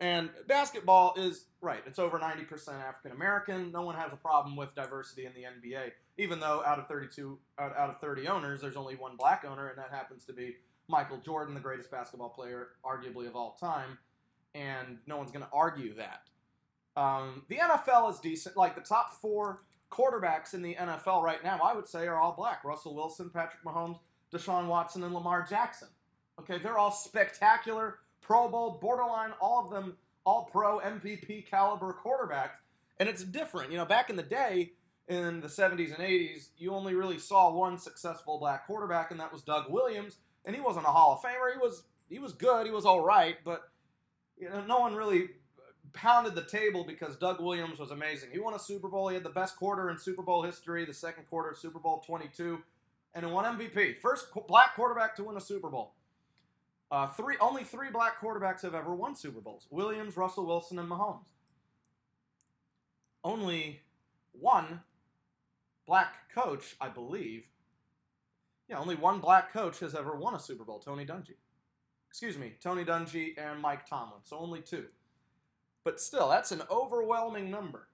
And 0.00 0.30
basketball 0.48 1.14
is 1.16 1.46
right, 1.60 1.82
it's 1.86 1.98
over 1.98 2.18
90% 2.18 2.68
African 2.68 3.12
American. 3.12 3.70
No 3.70 3.82
one 3.82 3.94
has 3.94 4.12
a 4.12 4.16
problem 4.16 4.56
with 4.56 4.74
diversity 4.74 5.24
in 5.26 5.32
the 5.34 5.42
NBA, 5.42 5.92
even 6.18 6.40
though 6.40 6.62
out 6.66 6.78
of 6.78 6.88
32 6.88 7.38
out, 7.58 7.76
out 7.76 7.90
of 7.90 8.00
30 8.00 8.28
owners, 8.28 8.60
there's 8.60 8.76
only 8.76 8.96
one 8.96 9.16
black 9.16 9.44
owner, 9.48 9.68
and 9.68 9.78
that 9.78 9.90
happens 9.90 10.24
to 10.24 10.32
be 10.32 10.56
Michael 10.88 11.18
Jordan, 11.18 11.54
the 11.54 11.60
greatest 11.60 11.90
basketball 11.90 12.28
player, 12.28 12.68
arguably 12.84 13.26
of 13.26 13.36
all 13.36 13.56
time. 13.58 13.98
And 14.54 14.98
no 15.06 15.16
one's 15.16 15.30
going 15.30 15.44
to 15.44 15.50
argue 15.52 15.94
that. 15.94 16.22
Um, 16.96 17.42
the 17.48 17.56
NFL 17.56 18.12
is 18.12 18.20
decent. 18.20 18.56
Like 18.56 18.74
the 18.74 18.80
top 18.80 19.14
four 19.20 19.62
quarterbacks 19.94 20.54
in 20.54 20.62
the 20.62 20.74
NFL 20.74 21.22
right 21.22 21.42
now, 21.44 21.60
I 21.62 21.74
would 21.74 21.88
say, 21.88 22.06
are 22.06 22.20
all 22.20 22.34
black. 22.36 22.64
Russell 22.64 22.94
Wilson, 22.94 23.30
Patrick 23.30 23.64
Mahomes, 23.64 23.98
Deshaun 24.32 24.66
Watson, 24.66 25.04
and 25.04 25.14
Lamar 25.14 25.46
Jackson. 25.48 25.88
Okay, 26.40 26.58
they're 26.58 26.78
all 26.78 26.90
spectacular, 26.90 27.98
Pro 28.20 28.48
Bowl, 28.48 28.78
borderline, 28.80 29.32
all 29.40 29.64
of 29.64 29.70
them 29.70 29.96
all 30.24 30.48
pro 30.50 30.80
MVP 30.80 31.48
caliber 31.48 31.94
quarterbacks. 32.04 32.56
And 32.98 33.08
it's 33.08 33.22
different. 33.22 33.70
You 33.70 33.78
know, 33.78 33.84
back 33.84 34.10
in 34.10 34.16
the 34.16 34.22
day, 34.22 34.72
in 35.08 35.40
the 35.40 35.48
70s 35.48 35.94
and 35.94 36.02
80s, 36.02 36.48
you 36.56 36.72
only 36.72 36.94
really 36.94 37.18
saw 37.18 37.52
one 37.52 37.78
successful 37.78 38.38
black 38.38 38.66
quarterback, 38.66 39.10
and 39.10 39.20
that 39.20 39.32
was 39.32 39.42
Doug 39.42 39.70
Williams. 39.70 40.16
And 40.46 40.54
he 40.54 40.62
wasn't 40.62 40.86
a 40.86 40.90
Hall 40.90 41.14
of 41.14 41.22
Famer. 41.22 41.52
He 41.52 41.58
was 41.58 41.84
he 42.08 42.18
was 42.18 42.32
good. 42.32 42.66
He 42.66 42.72
was 42.72 42.84
all 42.84 43.02
right, 43.02 43.36
but 43.44 43.62
you 44.38 44.48
know, 44.48 44.64
no 44.64 44.78
one 44.78 44.94
really 44.94 45.30
pounded 45.94 46.34
the 46.34 46.42
table 46.42 46.84
because 46.84 47.16
Doug 47.16 47.40
Williams 47.40 47.78
was 47.78 47.90
amazing. 47.90 48.30
He 48.32 48.38
won 48.38 48.54
a 48.54 48.58
Super 48.58 48.88
Bowl. 48.88 49.08
He 49.08 49.14
had 49.14 49.24
the 49.24 49.30
best 49.30 49.56
quarter 49.56 49.90
in 49.90 49.98
Super 49.98 50.22
Bowl 50.22 50.42
history, 50.42 50.84
the 50.84 50.92
second 50.92 51.24
quarter 51.28 51.50
of 51.50 51.56
Super 51.56 51.78
Bowl 51.78 52.02
22, 52.04 52.58
and 53.14 53.24
he 53.24 53.30
won 53.30 53.58
MVP. 53.58 54.00
First 54.00 54.26
black 54.48 54.74
quarterback 54.74 55.16
to 55.16 55.24
win 55.24 55.36
a 55.36 55.40
Super 55.40 55.70
Bowl. 55.70 55.94
Uh, 56.90 57.08
three 57.08 57.36
only 57.40 57.64
three 57.64 57.90
black 57.90 58.20
quarterbacks 58.20 58.62
have 58.62 58.74
ever 58.74 58.94
won 58.94 59.16
Super 59.16 59.40
Bowls: 59.40 59.66
Williams, 59.70 60.16
Russell 60.16 60.46
Wilson, 60.46 60.78
and 60.78 60.88
Mahomes. 60.88 61.24
Only 63.22 63.80
one 64.32 64.82
black 65.86 66.30
coach, 66.34 66.76
I 66.80 66.88
believe. 66.88 67.46
Yeah, 68.68 68.78
only 68.78 68.94
one 68.94 69.20
black 69.20 69.52
coach 69.52 69.80
has 69.80 69.94
ever 69.94 70.14
won 70.14 70.34
a 70.34 70.38
Super 70.38 70.64
Bowl: 70.64 70.78
Tony 70.78 71.06
Dungy. 71.06 71.36
Excuse 72.10 72.36
me, 72.36 72.52
Tony 72.60 72.84
Dungy 72.84 73.32
and 73.38 73.60
Mike 73.60 73.86
Tomlin. 73.86 74.20
So 74.24 74.38
only 74.38 74.60
two. 74.60 74.86
But 75.84 76.00
still, 76.00 76.28
that's 76.28 76.50
an 76.50 76.62
overwhelming 76.70 77.50
number. 77.50 77.88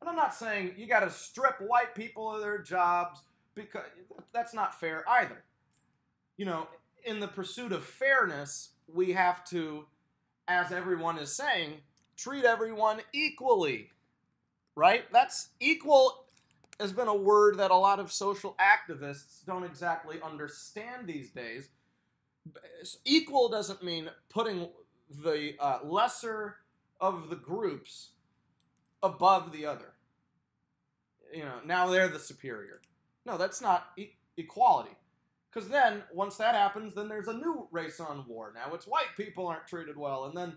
And 0.00 0.08
I'm 0.08 0.16
not 0.16 0.34
saying 0.34 0.72
you 0.76 0.86
got 0.86 1.00
to 1.00 1.10
strip 1.10 1.60
white 1.60 1.94
people 1.94 2.34
of 2.34 2.40
their 2.40 2.58
jobs 2.58 3.22
because 3.54 3.82
that's 4.32 4.54
not 4.54 4.78
fair 4.78 5.04
either. 5.08 5.44
You 6.36 6.46
know, 6.46 6.68
in 7.04 7.20
the 7.20 7.28
pursuit 7.28 7.72
of 7.72 7.84
fairness, 7.84 8.70
we 8.92 9.12
have 9.12 9.44
to, 9.46 9.86
as 10.48 10.72
everyone 10.72 11.18
is 11.18 11.32
saying, 11.32 11.74
treat 12.16 12.44
everyone 12.44 13.00
equally. 13.12 13.90
Right? 14.74 15.04
That's 15.12 15.50
equal 15.60 16.24
has 16.80 16.92
been 16.92 17.08
a 17.08 17.14
word 17.14 17.58
that 17.58 17.70
a 17.70 17.76
lot 17.76 18.00
of 18.00 18.12
social 18.12 18.56
activists 18.60 19.44
don't 19.46 19.64
exactly 19.64 20.18
understand 20.22 21.06
these 21.06 21.30
days. 21.30 21.68
Equal 23.04 23.48
doesn't 23.48 23.82
mean 23.82 24.10
putting 24.28 24.68
the 25.22 25.54
uh, 25.60 25.78
lesser 25.84 26.56
of 27.00 27.30
the 27.30 27.36
groups 27.36 28.10
above 29.02 29.52
the 29.52 29.66
other. 29.66 29.92
You 31.32 31.44
know, 31.44 31.60
now 31.64 31.88
they're 31.88 32.08
the 32.08 32.18
superior. 32.18 32.80
No, 33.26 33.36
that's 33.36 33.60
not 33.60 33.86
e- 33.96 34.16
equality. 34.36 34.96
Because 35.52 35.68
then, 35.68 36.02
once 36.12 36.36
that 36.36 36.54
happens, 36.54 36.94
then 36.94 37.08
there's 37.08 37.28
a 37.28 37.32
new 37.32 37.68
race 37.70 38.00
on 38.00 38.24
war. 38.26 38.52
Now 38.54 38.74
it's 38.74 38.86
white 38.86 39.16
people 39.16 39.46
aren't 39.46 39.68
treated 39.68 39.96
well, 39.96 40.24
and 40.24 40.36
then, 40.36 40.56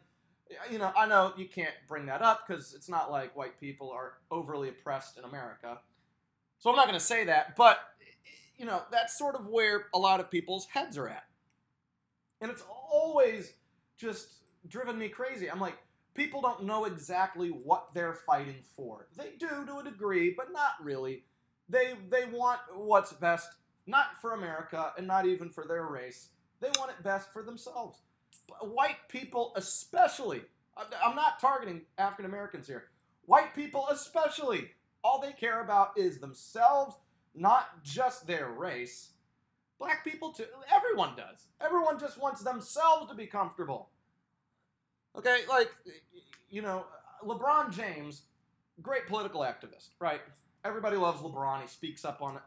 you 0.71 0.79
know, 0.79 0.91
I 0.97 1.07
know 1.07 1.33
you 1.37 1.47
can't 1.47 1.73
bring 1.87 2.07
that 2.07 2.21
up 2.21 2.47
because 2.47 2.73
it's 2.73 2.89
not 2.89 3.11
like 3.11 3.35
white 3.35 3.59
people 3.59 3.91
are 3.91 4.13
overly 4.31 4.69
oppressed 4.69 5.17
in 5.17 5.23
America. 5.23 5.79
So 6.59 6.69
I'm 6.69 6.75
not 6.75 6.87
going 6.87 6.99
to 6.99 7.05
say 7.05 7.25
that, 7.25 7.55
but, 7.55 7.77
you 8.57 8.65
know, 8.65 8.81
that's 8.91 9.17
sort 9.17 9.35
of 9.35 9.47
where 9.47 9.85
a 9.93 9.99
lot 9.99 10.19
of 10.19 10.31
people's 10.31 10.65
heads 10.65 10.97
are 10.97 11.07
at. 11.07 11.25
And 12.41 12.49
it's 12.49 12.63
always 12.91 13.53
just 13.97 14.29
driven 14.67 14.97
me 14.97 15.09
crazy. 15.09 15.49
I'm 15.49 15.59
like, 15.59 15.77
people 16.17 16.41
don't 16.41 16.65
know 16.65 16.83
exactly 16.83 17.49
what 17.49 17.93
they're 17.93 18.13
fighting 18.13 18.63
for. 18.75 19.07
They 19.15 19.33
do 19.39 19.65
to 19.65 19.77
a 19.77 19.83
degree, 19.83 20.33
but 20.35 20.51
not 20.51 20.73
really. 20.83 21.23
They 21.69 21.93
they 22.09 22.25
want 22.25 22.59
what's 22.75 23.13
best 23.13 23.47
not 23.85 24.19
for 24.19 24.33
America 24.33 24.91
and 24.97 25.07
not 25.07 25.25
even 25.25 25.49
for 25.49 25.65
their 25.65 25.85
race. 25.85 26.29
They 26.59 26.69
want 26.77 26.91
it 26.91 27.03
best 27.03 27.31
for 27.31 27.43
themselves. 27.43 27.99
White 28.61 29.07
people 29.07 29.53
especially. 29.55 30.41
I'm 31.03 31.15
not 31.15 31.39
targeting 31.39 31.81
African 31.97 32.25
Americans 32.25 32.67
here. 32.67 32.85
White 33.25 33.55
people 33.55 33.87
especially. 33.89 34.71
All 35.03 35.21
they 35.21 35.31
care 35.31 35.61
about 35.61 35.97
is 35.97 36.19
themselves, 36.19 36.95
not 37.33 37.83
just 37.83 38.27
their 38.27 38.49
race. 38.49 39.11
Black 39.79 40.03
people 40.03 40.31
too. 40.31 40.45
Everyone 40.75 41.15
does. 41.15 41.45
Everyone 41.61 41.99
just 41.99 42.19
wants 42.19 42.43
themselves 42.43 43.09
to 43.09 43.15
be 43.15 43.27
comfortable. 43.27 43.89
Okay, 45.17 45.39
like, 45.49 45.71
you 46.49 46.61
know, 46.61 46.85
LeBron 47.25 47.71
James, 47.71 48.23
great 48.81 49.07
political 49.07 49.41
activist, 49.41 49.89
right? 49.99 50.21
Everybody 50.63 50.97
loves 50.97 51.21
LeBron. 51.21 51.61
He 51.61 51.67
speaks 51.67 52.05
up 52.05 52.21
on 52.21 52.35
it. 52.35 52.41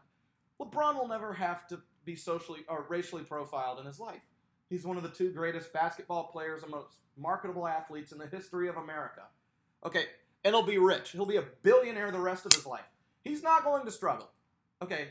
LeBron 0.59 0.95
will 0.95 1.07
never 1.07 1.33
have 1.33 1.67
to 1.67 1.81
be 2.05 2.15
socially 2.15 2.61
or 2.69 2.85
racially 2.87 3.23
profiled 3.23 3.79
in 3.79 3.85
his 3.85 3.99
life. 3.99 4.21
He's 4.69 4.85
one 4.85 4.95
of 4.95 5.03
the 5.03 5.09
two 5.09 5.31
greatest 5.31 5.73
basketball 5.73 6.25
players 6.25 6.63
and 6.63 6.71
most 6.71 6.95
marketable 7.17 7.67
athletes 7.67 8.13
in 8.13 8.17
the 8.17 8.27
history 8.27 8.69
of 8.69 8.77
America. 8.77 9.23
Okay, 9.85 10.05
and 10.45 10.55
he'll 10.55 10.63
be 10.63 10.77
rich. 10.77 11.11
He'll 11.11 11.25
be 11.25 11.37
a 11.37 11.45
billionaire 11.61 12.11
the 12.11 12.19
rest 12.19 12.45
of 12.45 12.53
his 12.53 12.65
life. 12.65 12.85
He's 13.23 13.43
not 13.43 13.65
going 13.65 13.83
to 13.85 13.91
struggle. 13.91 14.29
Okay, 14.81 15.09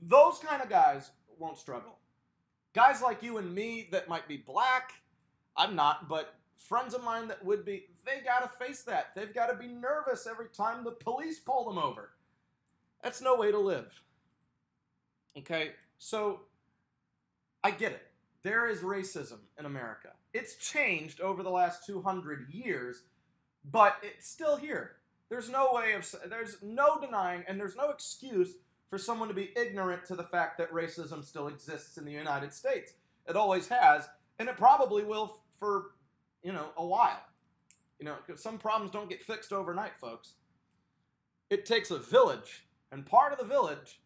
those 0.00 0.38
kind 0.38 0.62
of 0.62 0.68
guys 0.68 1.10
won't 1.38 1.56
struggle. 1.56 1.98
Guys 2.74 3.00
like 3.00 3.22
you 3.22 3.38
and 3.38 3.54
me 3.54 3.88
that 3.92 4.08
might 4.08 4.28
be 4.28 4.36
black, 4.36 4.92
I'm 5.56 5.74
not, 5.74 6.08
but 6.08 6.34
friends 6.68 6.94
of 6.94 7.02
mine 7.02 7.28
that 7.28 7.44
would 7.44 7.64
be, 7.64 7.84
they 8.04 8.24
got 8.24 8.40
to 8.40 8.64
face 8.64 8.82
that. 8.82 9.08
They've 9.14 9.34
got 9.34 9.46
to 9.46 9.56
be 9.56 9.68
nervous 9.68 10.26
every 10.26 10.48
time 10.48 10.84
the 10.84 10.92
police 10.92 11.38
pull 11.38 11.64
them 11.64 11.78
over. 11.78 12.10
That's 13.02 13.20
no 13.20 13.36
way 13.36 13.50
to 13.50 13.58
live. 13.58 14.00
Okay, 15.36 15.72
so 15.98 16.40
I 17.64 17.70
get 17.70 17.92
it. 17.92 18.02
There 18.42 18.68
is 18.68 18.80
racism 18.80 19.38
in 19.58 19.66
America. 19.66 20.10
It's 20.34 20.56
changed 20.56 21.20
over 21.20 21.42
the 21.42 21.50
last 21.50 21.86
200 21.86 22.48
years, 22.52 23.02
but 23.70 23.96
it's 24.02 24.28
still 24.28 24.56
here. 24.56 24.96
There's 25.28 25.48
no 25.48 25.70
way 25.72 25.94
of, 25.94 26.14
there's 26.28 26.58
no 26.62 27.00
denying, 27.00 27.44
and 27.48 27.58
there's 27.58 27.76
no 27.76 27.90
excuse 27.90 28.54
for 28.90 28.98
someone 28.98 29.28
to 29.28 29.34
be 29.34 29.52
ignorant 29.56 30.04
to 30.04 30.14
the 30.14 30.24
fact 30.24 30.58
that 30.58 30.70
racism 30.72 31.24
still 31.24 31.48
exists 31.48 31.96
in 31.96 32.04
the 32.04 32.12
United 32.12 32.52
States. 32.52 32.92
It 33.26 33.36
always 33.36 33.68
has, 33.68 34.08
and 34.38 34.48
it 34.48 34.56
probably 34.56 35.04
will 35.04 35.38
for, 35.58 35.92
you 36.42 36.52
know, 36.52 36.70
a 36.76 36.84
while. 36.84 37.22
You 37.98 38.06
know, 38.06 38.16
some 38.36 38.58
problems 38.58 38.90
don't 38.90 39.08
get 39.08 39.22
fixed 39.22 39.52
overnight, 39.52 39.92
folks. 40.00 40.34
It 41.50 41.66
takes 41.66 41.90
a 41.90 41.98
village, 41.98 42.66
and 42.90 43.06
part 43.06 43.32
of 43.32 43.38
the 43.38 43.44
village, 43.44 44.00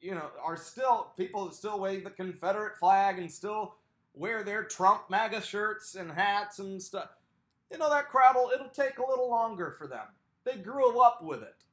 you 0.00 0.14
know, 0.14 0.30
are 0.42 0.56
still 0.56 1.12
people 1.16 1.46
that 1.46 1.54
still 1.54 1.78
wave 1.78 2.04
the 2.04 2.10
Confederate 2.10 2.76
flag 2.78 3.18
and 3.18 3.30
still 3.30 3.76
wear 4.14 4.42
their 4.42 4.64
Trump 4.64 5.02
MAGA 5.10 5.42
shirts 5.42 5.94
and 5.94 6.10
hats 6.10 6.58
and 6.58 6.82
stuff. 6.82 7.10
You 7.70 7.78
know, 7.78 7.90
that 7.90 8.08
crowd 8.08 8.34
will, 8.34 8.50
it'll 8.54 8.68
take 8.68 8.98
a 8.98 9.06
little 9.08 9.28
longer 9.28 9.74
for 9.78 9.86
them. 9.86 10.06
They 10.44 10.56
grew 10.56 11.00
up 11.00 11.22
with 11.22 11.42
it. 11.42 11.64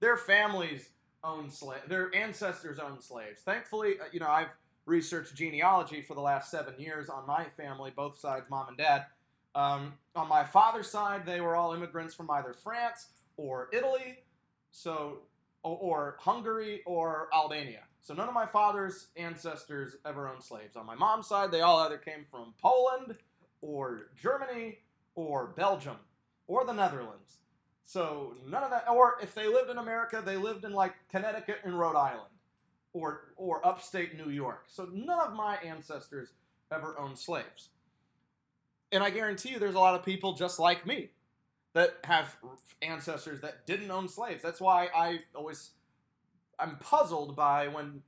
Their 0.00 0.16
families 0.16 0.90
owned 1.22 1.52
slaves. 1.52 1.82
Their 1.88 2.14
ancestors 2.14 2.78
owned 2.78 3.02
slaves. 3.02 3.42
Thankfully, 3.42 3.94
uh, 4.00 4.04
you 4.12 4.20
know, 4.20 4.28
I've 4.28 4.48
researched 4.86 5.34
genealogy 5.34 6.02
for 6.02 6.14
the 6.14 6.20
last 6.20 6.50
seven 6.50 6.74
years 6.78 7.08
on 7.08 7.26
my 7.26 7.46
family, 7.56 7.92
both 7.94 8.18
sides, 8.18 8.46
mom 8.50 8.68
and 8.68 8.76
dad. 8.76 9.06
Um, 9.54 9.94
on 10.14 10.28
my 10.28 10.44
father's 10.44 10.88
side, 10.88 11.26
they 11.26 11.40
were 11.40 11.56
all 11.56 11.72
immigrants 11.72 12.14
from 12.14 12.30
either 12.30 12.52
France 12.52 13.08
or 13.36 13.68
Italy, 13.72 14.18
so 14.70 15.22
or, 15.62 15.76
or 15.76 16.16
Hungary 16.20 16.82
or 16.86 17.28
Albania. 17.34 17.80
So 18.02 18.14
none 18.14 18.28
of 18.28 18.34
my 18.34 18.46
father's 18.46 19.08
ancestors 19.16 19.96
ever 20.06 20.28
owned 20.28 20.42
slaves. 20.42 20.76
On 20.76 20.86
my 20.86 20.94
mom's 20.94 21.26
side, 21.26 21.50
they 21.50 21.60
all 21.60 21.80
either 21.80 21.98
came 21.98 22.24
from 22.30 22.54
Poland 22.60 23.16
or 23.60 24.08
Germany 24.20 24.78
or 25.14 25.48
Belgium 25.48 25.96
or 26.46 26.64
the 26.64 26.72
Netherlands. 26.72 27.38
So 27.84 28.34
none 28.46 28.62
of 28.62 28.70
that, 28.70 28.86
or 28.88 29.16
if 29.22 29.34
they 29.34 29.48
lived 29.48 29.68
in 29.68 29.78
America, 29.78 30.22
they 30.24 30.36
lived 30.36 30.64
in 30.64 30.72
like 30.72 30.94
Connecticut 31.10 31.58
and 31.64 31.78
Rhode 31.78 31.96
Island, 31.96 32.30
or 32.92 33.32
or 33.36 33.66
upstate 33.66 34.16
New 34.16 34.30
York. 34.30 34.64
So 34.68 34.88
none 34.92 35.20
of 35.20 35.34
my 35.34 35.56
ancestors 35.56 36.32
ever 36.72 36.98
owned 36.98 37.18
slaves. 37.18 37.70
And 38.92 39.02
I 39.02 39.10
guarantee 39.10 39.50
you, 39.50 39.58
there's 39.58 39.74
a 39.74 39.80
lot 39.80 39.94
of 39.94 40.04
people 40.04 40.32
just 40.34 40.58
like 40.58 40.86
me 40.86 41.10
that 41.74 41.98
have 42.04 42.36
ancestors 42.82 43.40
that 43.42 43.66
didn't 43.66 43.90
own 43.90 44.08
slaves. 44.08 44.42
That's 44.42 44.60
why 44.60 44.88
I 44.94 45.20
always 45.34 45.70
I'm 46.58 46.76
puzzled 46.76 47.36
by 47.36 47.68
when 47.68 48.02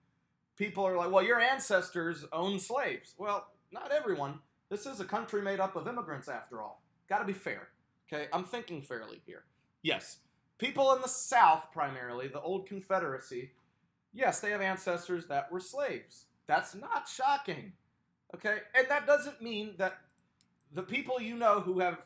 people 0.56 0.84
are 0.84 0.96
like, 0.96 1.10
"Well, 1.10 1.24
your 1.24 1.40
ancestors 1.40 2.24
owned 2.32 2.60
slaves." 2.60 3.14
Well, 3.18 3.46
not 3.70 3.92
everyone. 3.92 4.40
This 4.68 4.86
is 4.86 5.00
a 5.00 5.04
country 5.04 5.42
made 5.42 5.60
up 5.60 5.76
of 5.76 5.86
immigrants, 5.86 6.28
after 6.28 6.60
all. 6.62 6.82
Got 7.08 7.18
to 7.18 7.24
be 7.24 7.32
fair. 7.32 7.68
Okay, 8.10 8.28
I'm 8.32 8.44
thinking 8.44 8.82
fairly 8.82 9.20
here. 9.26 9.44
Yes. 9.82 10.18
People 10.58 10.94
in 10.94 11.02
the 11.02 11.08
South, 11.08 11.66
primarily, 11.72 12.28
the 12.28 12.40
old 12.40 12.66
Confederacy, 12.66 13.52
yes, 14.12 14.40
they 14.40 14.50
have 14.50 14.60
ancestors 14.60 15.26
that 15.26 15.50
were 15.50 15.60
slaves. 15.60 16.26
That's 16.46 16.74
not 16.74 17.08
shocking. 17.08 17.72
Okay? 18.34 18.58
And 18.74 18.86
that 18.88 19.06
doesn't 19.06 19.42
mean 19.42 19.74
that 19.78 19.98
the 20.74 20.82
people 20.82 21.20
you 21.20 21.36
know 21.36 21.60
who 21.60 21.80
have 21.80 21.98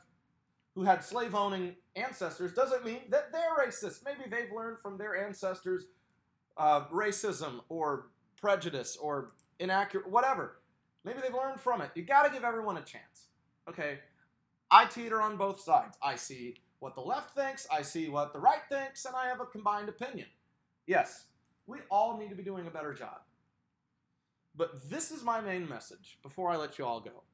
who 0.74 0.84
had 0.84 1.02
slave 1.02 1.34
owning 1.34 1.74
ancestors 1.94 2.52
doesn't 2.52 2.84
mean 2.84 3.00
that 3.08 3.32
they're 3.32 3.66
racist. 3.66 4.04
Maybe 4.04 4.28
they've 4.28 4.52
learned 4.54 4.78
from 4.78 4.98
their 4.98 5.16
ancestors 5.16 5.86
uh, 6.58 6.84
racism 6.88 7.60
or 7.70 8.08
prejudice 8.38 8.96
or 8.96 9.32
inaccurate, 9.58 10.08
whatever. 10.08 10.58
Maybe 11.02 11.20
they've 11.22 11.32
learned 11.32 11.60
from 11.60 11.80
it. 11.80 11.90
You 11.94 12.02
got 12.02 12.26
to 12.26 12.32
give 12.32 12.44
everyone 12.44 12.76
a 12.76 12.82
chance. 12.82 13.28
Okay? 13.68 14.00
I 14.70 14.84
teeter 14.84 15.22
on 15.22 15.38
both 15.38 15.60
sides. 15.60 15.96
I 16.02 16.16
see 16.16 16.56
what 16.78 16.94
the 16.94 17.00
left 17.00 17.34
thinks, 17.34 17.66
I 17.72 17.82
see 17.82 18.08
what 18.08 18.32
the 18.32 18.38
right 18.38 18.60
thinks, 18.68 19.06
and 19.06 19.14
I 19.16 19.28
have 19.28 19.40
a 19.40 19.46
combined 19.46 19.88
opinion. 19.88 20.26
Yes, 20.86 21.24
we 21.66 21.78
all 21.90 22.18
need 22.18 22.30
to 22.30 22.36
be 22.36 22.42
doing 22.42 22.66
a 22.66 22.70
better 22.70 22.92
job. 22.94 23.20
But 24.54 24.88
this 24.88 25.10
is 25.10 25.22
my 25.22 25.40
main 25.40 25.68
message 25.68 26.18
before 26.22 26.50
I 26.50 26.56
let 26.56 26.78
you 26.78 26.86
all 26.86 27.00
go. 27.00 27.24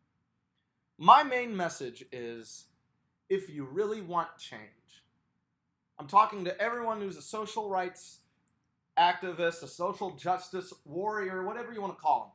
My 0.98 1.22
main 1.22 1.56
message 1.56 2.04
is 2.12 2.66
if 3.28 3.48
you 3.48 3.64
really 3.64 4.00
want 4.00 4.36
change, 4.38 4.60
I'm 5.98 6.08
talking 6.08 6.44
to 6.44 6.60
everyone 6.60 7.00
who's 7.00 7.16
a 7.16 7.22
social 7.22 7.68
rights 7.68 8.20
activist, 8.98 9.62
a 9.62 9.68
social 9.68 10.16
justice 10.16 10.72
warrior, 10.84 11.44
whatever 11.44 11.72
you 11.72 11.80
want 11.80 11.96
to 11.96 12.00
call 12.00 12.20
them. 12.20 12.30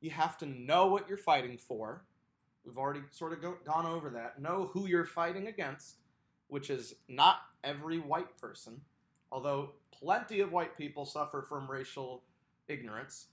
You 0.00 0.10
have 0.10 0.36
to 0.38 0.46
know 0.46 0.86
what 0.86 1.08
you're 1.08 1.16
fighting 1.16 1.56
for. 1.56 2.04
We've 2.64 2.78
already 2.78 3.00
sort 3.10 3.32
of 3.32 3.40
go, 3.40 3.56
gone 3.64 3.86
over 3.86 4.10
that. 4.10 4.40
Know 4.40 4.70
who 4.72 4.86
you're 4.86 5.06
fighting 5.06 5.46
against 5.46 5.96
which 6.48 6.70
is 6.70 6.94
not 7.08 7.40
every 7.64 7.98
white 7.98 8.36
person, 8.38 8.80
although 9.32 9.72
plenty 9.98 10.40
of 10.40 10.52
white 10.52 10.76
people 10.76 11.04
suffer 11.04 11.42
from 11.42 11.70
racial 11.70 12.22
ignorance. 12.68 13.26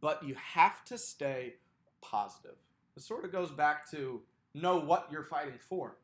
But 0.00 0.22
you 0.22 0.34
have 0.34 0.84
to 0.86 0.98
stay 0.98 1.54
positive. 2.00 2.56
It 2.96 3.02
sort 3.02 3.24
of 3.24 3.32
goes 3.32 3.50
back 3.50 3.90
to 3.90 4.22
know 4.54 4.78
what 4.78 5.08
you're 5.10 5.24
fighting 5.24 5.58
for. 5.58 5.96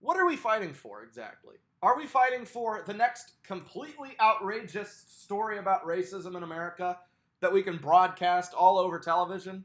What 0.00 0.16
are 0.16 0.26
we 0.26 0.36
fighting 0.36 0.74
for 0.74 1.02
exactly? 1.02 1.56
Are 1.82 1.96
we 1.96 2.06
fighting 2.06 2.44
for 2.44 2.82
the 2.86 2.94
next 2.94 3.32
completely 3.42 4.10
outrageous 4.20 5.04
story 5.08 5.58
about 5.58 5.86
racism 5.86 6.36
in 6.36 6.42
America 6.42 6.98
that 7.40 7.52
we 7.52 7.62
can 7.62 7.76
broadcast 7.76 8.54
all 8.54 8.78
over 8.78 8.98
television? 8.98 9.64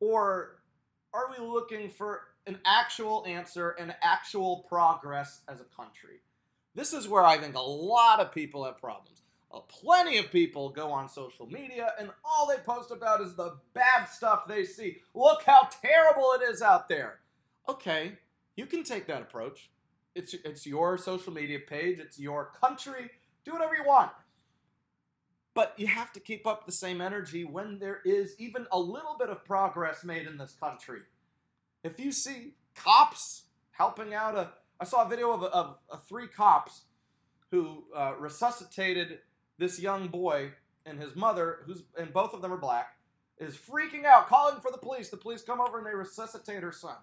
Or 0.00 0.60
are 1.12 1.30
we 1.30 1.44
looking 1.44 1.88
for 1.88 2.22
an 2.48 2.58
actual 2.64 3.24
answer 3.26 3.70
and 3.78 3.94
actual 4.02 4.64
progress 4.68 5.42
as 5.48 5.60
a 5.60 5.64
country. 5.64 6.20
This 6.78 6.92
is 6.92 7.08
where 7.08 7.24
I 7.24 7.38
think 7.38 7.56
a 7.56 7.60
lot 7.60 8.20
of 8.20 8.30
people 8.30 8.64
have 8.64 8.78
problems. 8.78 9.22
Uh, 9.52 9.58
plenty 9.62 10.16
of 10.18 10.30
people 10.30 10.68
go 10.68 10.92
on 10.92 11.08
social 11.08 11.44
media 11.44 11.92
and 11.98 12.08
all 12.24 12.46
they 12.46 12.62
post 12.62 12.92
about 12.92 13.20
is 13.20 13.34
the 13.34 13.56
bad 13.74 14.04
stuff 14.04 14.46
they 14.46 14.62
see. 14.62 14.98
Look 15.12 15.42
how 15.42 15.68
terrible 15.82 16.34
it 16.38 16.48
is 16.48 16.62
out 16.62 16.88
there. 16.88 17.18
Okay, 17.68 18.12
you 18.54 18.64
can 18.66 18.84
take 18.84 19.08
that 19.08 19.22
approach. 19.22 19.70
It's, 20.14 20.34
it's 20.44 20.68
your 20.68 20.96
social 20.98 21.32
media 21.32 21.58
page, 21.58 21.98
it's 21.98 22.16
your 22.16 22.52
country. 22.60 23.10
Do 23.44 23.54
whatever 23.54 23.74
you 23.74 23.84
want. 23.84 24.12
But 25.54 25.74
you 25.78 25.88
have 25.88 26.12
to 26.12 26.20
keep 26.20 26.46
up 26.46 26.64
the 26.64 26.70
same 26.70 27.00
energy 27.00 27.44
when 27.44 27.80
there 27.80 28.02
is 28.04 28.36
even 28.38 28.68
a 28.70 28.78
little 28.78 29.16
bit 29.18 29.30
of 29.30 29.44
progress 29.44 30.04
made 30.04 30.28
in 30.28 30.38
this 30.38 30.54
country. 30.54 31.00
If 31.82 31.98
you 31.98 32.12
see 32.12 32.52
cops 32.76 33.46
helping 33.72 34.14
out 34.14 34.36
a, 34.36 34.50
I 34.80 34.84
saw 34.84 35.04
a 35.04 35.08
video 35.08 35.32
of, 35.32 35.42
of, 35.42 35.78
of 35.90 36.04
three 36.04 36.28
cops 36.28 36.82
who 37.50 37.84
uh, 37.96 38.14
resuscitated 38.18 39.18
this 39.58 39.80
young 39.80 40.08
boy 40.08 40.52
and 40.86 41.00
his 41.00 41.16
mother, 41.16 41.58
who's 41.66 41.82
and 41.98 42.12
both 42.12 42.32
of 42.32 42.42
them 42.42 42.52
are 42.52 42.58
black, 42.58 42.96
is 43.38 43.56
freaking 43.56 44.04
out, 44.04 44.28
calling 44.28 44.60
for 44.60 44.70
the 44.70 44.78
police. 44.78 45.08
The 45.08 45.16
police 45.16 45.42
come 45.42 45.60
over 45.60 45.78
and 45.78 45.86
they 45.86 45.94
resuscitate 45.94 46.62
her 46.62 46.72
son. 46.72 46.96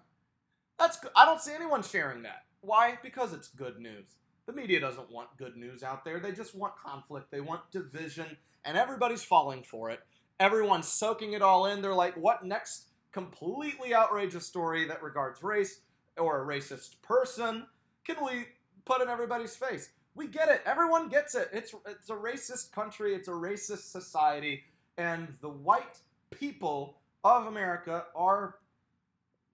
That's. 0.78 0.98
I 1.14 1.24
don't 1.24 1.40
see 1.40 1.52
anyone 1.52 1.82
sharing 1.82 2.22
that. 2.22 2.44
Why? 2.60 2.98
Because 3.02 3.32
it's 3.32 3.48
good 3.48 3.78
news. 3.78 4.16
The 4.46 4.52
media 4.52 4.80
doesn't 4.80 5.10
want 5.10 5.36
good 5.36 5.56
news 5.56 5.82
out 5.82 6.04
there. 6.04 6.20
They 6.20 6.32
just 6.32 6.54
want 6.54 6.74
conflict. 6.76 7.30
They 7.30 7.40
want 7.40 7.70
division, 7.72 8.36
and 8.64 8.76
everybody's 8.76 9.24
falling 9.24 9.62
for 9.62 9.90
it. 9.90 10.00
Everyone's 10.38 10.88
soaking 10.88 11.32
it 11.32 11.42
all 11.42 11.66
in. 11.66 11.82
They're 11.82 11.94
like, 11.94 12.16
what 12.16 12.44
next 12.44 12.88
completely 13.12 13.94
outrageous 13.94 14.46
story 14.46 14.86
that 14.86 15.02
regards 15.02 15.42
race 15.42 15.80
or 16.16 16.42
a 16.42 16.46
racist 16.46 17.02
person 17.02 17.66
can 18.06 18.24
we 18.24 18.46
put 18.84 19.02
in 19.02 19.08
everybody's 19.08 19.56
face? 19.56 19.90
We 20.14 20.28
get 20.28 20.48
it. 20.48 20.62
Everyone 20.64 21.08
gets 21.08 21.34
it. 21.34 21.50
It's 21.52 21.74
it's 21.86 22.08
a 22.08 22.14
racist 22.14 22.72
country. 22.72 23.14
It's 23.14 23.28
a 23.28 23.32
racist 23.32 23.90
society, 23.90 24.62
and 24.96 25.28
the 25.40 25.48
white 25.48 25.98
people 26.30 26.98
of 27.24 27.46
America 27.46 28.04
are 28.14 28.56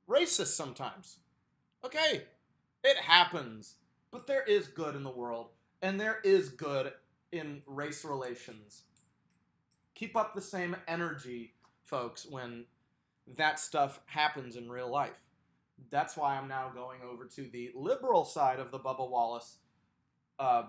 racist 0.09 0.55
sometimes. 0.55 1.17
Okay, 1.85 2.25
it 2.85 2.97
happens. 2.99 3.77
But 4.11 4.27
there 4.27 4.45
is 4.45 4.69
good 4.69 4.95
in 4.95 5.03
the 5.03 5.11
world, 5.11 5.49
and 5.81 5.99
there 5.99 6.21
is 6.23 6.51
good 6.51 6.93
in 7.33 7.63
race 7.67 8.05
relations. 8.05 8.83
Keep 9.95 10.15
up 10.15 10.35
the 10.35 10.43
same 10.43 10.77
energy, 10.87 11.55
folks, 11.85 12.27
when 12.29 12.67
that 13.37 13.59
stuff 13.59 14.01
happens 14.05 14.57
in 14.57 14.71
real 14.71 14.91
life. 14.91 15.23
That's 15.91 16.17
why 16.17 16.37
I'm 16.37 16.49
now 16.49 16.71
going 16.75 17.01
over 17.03 17.25
to 17.27 17.49
the 17.49 17.71
liberal 17.75 18.25
side 18.25 18.59
of 18.59 18.71
the 18.71 18.79
Bubba 18.79 19.09
Wallace. 19.09 19.57
Uh, 20.39 20.65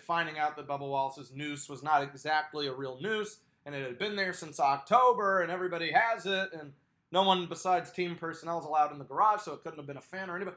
finding 0.00 0.38
out 0.38 0.56
that 0.56 0.66
Bubba 0.66 0.88
Wallace's 0.88 1.32
noose 1.32 1.68
was 1.68 1.82
not 1.82 2.02
exactly 2.02 2.66
a 2.66 2.72
real 2.72 2.98
noose, 3.00 3.38
and 3.64 3.74
it 3.74 3.84
had 3.84 3.98
been 3.98 4.16
there 4.16 4.32
since 4.32 4.60
October, 4.60 5.40
and 5.40 5.50
everybody 5.50 5.92
has 5.92 6.26
it, 6.26 6.50
and 6.52 6.72
no 7.10 7.22
one 7.22 7.46
besides 7.46 7.90
team 7.90 8.16
personnel 8.16 8.58
is 8.58 8.66
allowed 8.66 8.92
in 8.92 8.98
the 8.98 9.04
garage, 9.04 9.42
so 9.42 9.52
it 9.52 9.62
couldn't 9.62 9.78
have 9.78 9.86
been 9.86 9.96
a 9.96 10.02
fan 10.02 10.28
or 10.28 10.36
anybody. 10.36 10.56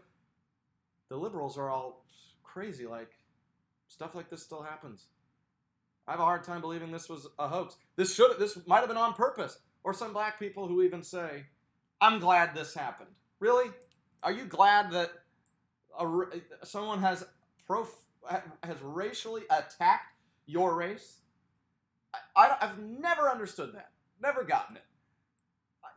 The 1.10 1.18
liberals 1.18 1.58
are 1.58 1.70
all 1.70 2.06
crazy. 2.44 2.86
Like, 2.86 3.12
stuff 3.88 4.16
like 4.16 4.30
this 4.30 4.44
still 4.44 4.64
happens. 4.64 5.06
I 6.08 6.12
have 6.12 6.20
a 6.20 6.26
hard 6.26 6.44
time 6.44 6.62
believing 6.62 6.92
this 6.92 7.08
was 7.08 7.28
a 7.38 7.48
hoax. 7.48 7.78
This 7.96 8.14
should 8.14 8.38
this 8.40 8.58
might 8.66 8.80
have 8.80 8.88
been 8.88 8.98
on 8.98 9.14
purpose. 9.14 9.60
Or 9.84 9.94
some 9.94 10.14
black 10.14 10.40
people 10.40 10.68
who 10.68 10.84
even 10.84 11.04
say, 11.04 11.46
"I'm 12.00 12.20
glad 12.20 12.54
this 12.54 12.74
happened." 12.74 13.16
Really? 13.42 13.72
Are 14.24 14.32
you 14.32 14.46
glad 14.46 14.92
that 14.92 15.12
a, 16.00 16.06
someone 16.64 17.02
has 17.02 17.26
prof, 17.68 17.90
has 18.64 18.78
racially 18.82 19.42
attacked 19.50 20.14
your 20.46 20.76
race? 20.76 21.18
I, 22.36 22.56
have 22.62 22.78
never 22.80 23.30
understood 23.30 23.74
that. 23.74 23.90
Never 24.22 24.44
gotten 24.44 24.78
it. 24.78 24.84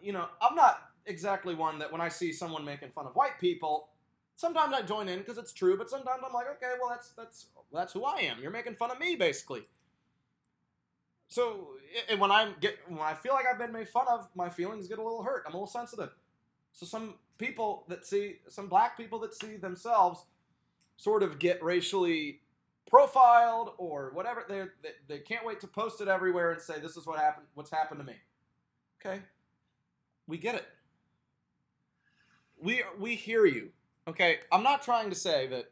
You 0.01 0.13
know, 0.13 0.27
I'm 0.41 0.57
not 0.57 0.79
exactly 1.07 1.55
one 1.55 1.79
that 1.81 1.93
when 1.93 2.01
I 2.01 2.09
see 2.09 2.33
someone 2.33 2.65
making 2.65 2.91
fun 2.91 3.07
of 3.07 3.15
white 3.15 3.39
people, 3.39 3.89
sometimes 4.37 4.73
I 4.75 4.81
join 4.81 5.09
in 5.09 5.19
because 5.19 5.37
it's 5.37 5.53
true, 5.53 5.77
but 5.77 5.91
sometimes 5.91 6.23
I'm 6.27 6.33
like, 6.33 6.47
okay, 6.57 6.73
well 6.81 6.91
that's 6.91 7.11
that's 7.11 7.47
that's 7.73 7.93
who 7.93 8.05
I 8.05 8.21
am. 8.21 8.39
You're 8.41 8.51
making 8.51 8.75
fun 8.77 8.91
of 8.91 8.99
me, 8.99 9.17
basically. 9.17 9.65
So 11.29 11.69
when 12.17 12.31
I 12.31 12.53
get 12.61 12.79
when 12.89 13.01
I 13.01 13.15
feel 13.15 13.35
like 13.35 13.45
I've 13.51 13.59
been 13.59 13.73
made 13.73 13.89
fun 13.89 14.07
of, 14.09 14.29
my 14.35 14.49
feelings 14.49 14.89
get 14.89 14.99
a 14.99 15.03
little 15.03 15.23
hurt. 15.23 15.45
I'm 15.47 15.53
a 15.53 15.57
little 15.57 15.67
sensitive. 15.67 16.11
So 16.75 16.87
some 16.87 17.15
people 17.39 17.85
that 17.89 18.05
see 18.05 18.37
some 18.49 18.69
black 18.69 18.97
people 18.97 19.19
that 19.21 19.35
see 19.35 19.57
themselves 19.57 20.25
sort 20.97 21.23
of 21.23 21.39
get 21.39 21.63
racially 21.63 22.41
profiled 22.87 23.71
or 23.79 24.11
whatever 24.13 24.45
they 24.49 24.65
they 25.09 25.19
can't 25.19 25.47
wait 25.47 25.61
to 25.61 25.67
post 25.67 26.01
it 26.01 26.09
everywhere 26.09 26.53
and 26.53 26.61
say 26.61 26.79
this 26.81 26.97
is 26.97 27.07
what 27.07 27.19
happened 27.19 27.47
what's 27.55 27.71
happened 27.71 28.01
to 28.01 28.07
me. 28.07 28.17
Okay? 29.01 29.23
We 30.27 30.37
get 30.39 30.57
it. 30.57 30.67
We 32.61 32.83
we 32.99 33.15
hear 33.15 33.47
you. 33.47 33.71
Okay? 34.07 34.41
I'm 34.53 34.63
not 34.63 34.83
trying 34.83 35.11
to 35.11 35.17
say 35.17 35.47
that 35.47 35.71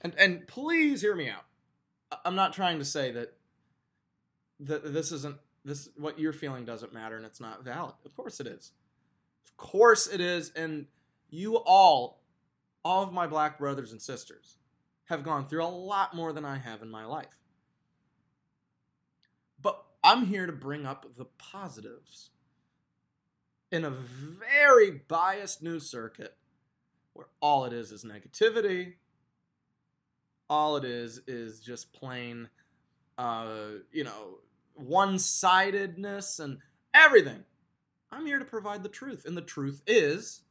and 0.00 0.14
and 0.18 0.46
please 0.46 1.02
hear 1.02 1.14
me 1.14 1.28
out. 1.28 1.44
I'm 2.24 2.34
not 2.34 2.52
trying 2.52 2.78
to 2.78 2.84
say 2.84 3.12
that 3.12 3.34
that 4.60 4.92
this 4.92 5.12
isn't 5.12 5.36
this 5.64 5.88
what 5.96 6.18
you're 6.18 6.32
feeling 6.32 6.64
doesn't 6.64 6.92
matter 6.92 7.16
and 7.16 7.26
it's 7.26 7.40
not 7.40 7.64
valid. 7.64 7.94
Of 8.04 8.16
course 8.16 8.40
it 8.40 8.46
is. 8.46 8.72
Of 9.46 9.56
course 9.56 10.06
it 10.06 10.20
is 10.20 10.50
and 10.56 10.86
you 11.30 11.56
all 11.56 12.22
all 12.84 13.02
of 13.02 13.12
my 13.12 13.26
black 13.26 13.58
brothers 13.58 13.92
and 13.92 14.02
sisters 14.02 14.58
have 15.04 15.22
gone 15.22 15.46
through 15.46 15.64
a 15.64 15.66
lot 15.66 16.14
more 16.14 16.32
than 16.32 16.44
I 16.44 16.58
have 16.58 16.82
in 16.82 16.90
my 16.90 17.04
life. 17.04 17.38
But 19.60 19.82
I'm 20.02 20.26
here 20.26 20.46
to 20.46 20.52
bring 20.52 20.86
up 20.86 21.06
the 21.16 21.26
positives 21.38 22.30
in 23.70 23.84
a 23.84 23.90
very 23.90 24.90
biased 25.08 25.62
news 25.62 25.88
circuit 25.88 26.36
where 27.14 27.26
all 27.40 27.64
it 27.64 27.72
is 27.72 27.92
is 27.92 28.04
negativity. 28.04 28.94
All 30.48 30.76
it 30.76 30.84
is 30.84 31.20
is 31.26 31.60
just 31.60 31.92
plain, 31.92 32.48
uh, 33.16 33.46
you 33.90 34.04
know, 34.04 34.38
one 34.74 35.18
sidedness 35.18 36.38
and 36.38 36.58
everything. 36.92 37.44
I'm 38.12 38.26
here 38.26 38.38
to 38.38 38.44
provide 38.44 38.82
the 38.82 38.88
truth. 38.88 39.24
And 39.24 39.36
the 39.36 39.42
truth 39.42 39.82
is 39.86 40.42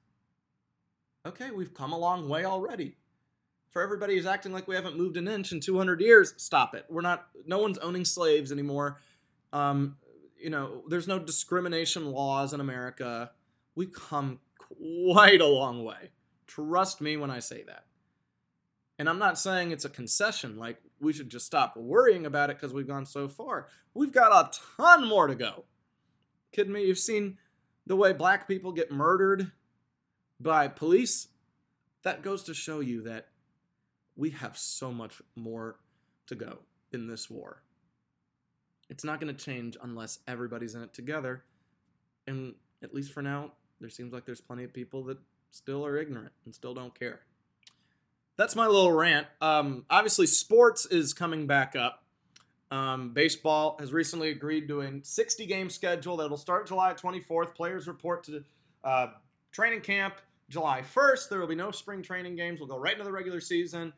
okay, 1.26 1.52
we've 1.52 1.74
come 1.74 1.94
a 1.94 1.98
long 1.98 2.28
way 2.28 2.46
already. 2.46 2.98
For 3.70 3.82
everybody 3.82 4.16
who's 4.16 4.26
acting 4.26 4.52
like 4.52 4.68
we 4.68 4.76
haven't 4.76 4.98
moved 4.98 5.18
an 5.18 5.28
inch 5.28 5.52
in 5.52 5.60
200 5.60 6.02
years, 6.02 6.34
stop 6.38 6.74
it. 6.76 6.86
We're 6.90 7.02
not, 7.02 7.28
no 7.46 7.60
one's 7.60 7.78
owning 7.78 8.04
slaves 8.04 8.52
anymore. 8.52 9.00
Um, 9.54 9.98
you 10.38 10.50
know, 10.50 10.82
there's 10.90 11.08
no 11.08 11.20
discrimination 11.20 12.12
laws 12.12 12.54
in 12.54 12.60
America. 12.60 13.32
We've 13.76 13.94
come 13.94 14.40
quite 14.58 15.40
a 15.42 15.48
long 15.48 15.86
way. 15.86 16.10
Trust 16.48 17.00
me 17.00 17.16
when 17.16 17.30
I 17.30 17.40
say 17.40 17.64
that. 17.64 17.86
And 19.00 19.08
I'm 19.08 19.20
not 19.20 19.40
saying 19.40 19.72
it's 19.72 19.86
a 19.86 19.90
concession, 19.90 20.58
like 20.58 20.78
we 21.00 21.14
should 21.14 21.30
just 21.30 21.46
stop 21.46 21.78
worrying 21.78 22.26
about 22.26 22.50
it 22.50 22.58
because 22.58 22.74
we've 22.74 22.88
gone 22.88 23.06
so 23.06 23.28
far. 23.28 23.68
We've 23.94 24.12
got 24.12 24.32
a 24.32 24.60
ton 24.78 25.08
more 25.08 25.28
to 25.28 25.36
go. 25.36 25.66
Kidding 26.52 26.74
me? 26.74 26.86
You've 26.86 27.00
seen 27.00 27.38
the 27.92 27.98
way 27.98 28.14
black 28.14 28.48
people 28.48 28.72
get 28.72 28.90
murdered 28.90 29.52
by 30.40 30.66
police. 30.70 31.28
That 32.04 32.22
goes 32.22 32.42
to 32.44 32.54
show 32.54 32.80
you 32.80 33.02
that 33.02 33.28
we 34.16 34.30
have 34.30 34.58
so 34.58 34.94
much 34.94 35.22
more 35.36 35.76
to 36.28 36.36
go 36.36 36.60
in 36.94 37.08
this 37.08 37.30
war. 37.30 37.64
It's 38.90 39.04
not 39.04 39.20
going 39.20 39.36
to 39.36 39.46
change 39.46 39.76
unless 39.84 40.20
everybody's 40.26 40.74
in 40.74 40.84
it 40.84 40.94
together. 40.94 41.44
And 42.26 42.56
at 42.82 42.96
least 42.96 43.12
for 43.12 43.22
now, 43.22 43.52
there 43.82 43.90
seems 43.90 44.14
like 44.14 44.24
there's 44.24 44.40
plenty 44.40 44.64
of 44.64 44.72
people 44.72 45.04
that 45.04 45.18
still 45.50 45.86
are 45.86 45.98
ignorant 45.98 46.32
and 46.46 46.56
still 46.56 46.74
don't 46.74 46.98
care. 46.98 47.20
That's 48.38 48.56
my 48.56 48.68
little 48.68 48.94
rant. 48.94 49.28
Um, 49.42 49.84
obviously, 49.90 50.28
sports 50.28 50.86
is 50.86 51.14
coming 51.14 51.46
back 51.46 51.76
up. 51.76 52.01
Um, 52.72 53.10
baseball 53.10 53.76
has 53.80 53.92
recently 53.92 54.30
agreed 54.30 54.70
to 54.70 54.82
a 54.82 54.92
60 55.04 55.46
game 55.46 55.70
schedule 55.70 56.16
that'll 56.18 56.38
start 56.38 56.68
July 56.68 56.94
24th. 56.94 57.54
Players 57.54 57.86
report 57.86 58.24
to 58.24 58.44
uh, 58.86 59.08
training 59.52 59.82
camp 59.82 60.16
July 60.50 60.82
1st. 60.82 61.30
There 61.30 61.40
will 61.40 61.48
be 61.48 61.56
no 61.56 61.72
spring 61.72 62.02
training 62.02 62.38
games. 62.38 62.60
We'll 62.60 62.70
go 62.70 62.78
right 62.78 62.94
into 62.94 63.04
the 63.04 63.12
regular 63.12 63.42
season. 63.42 63.92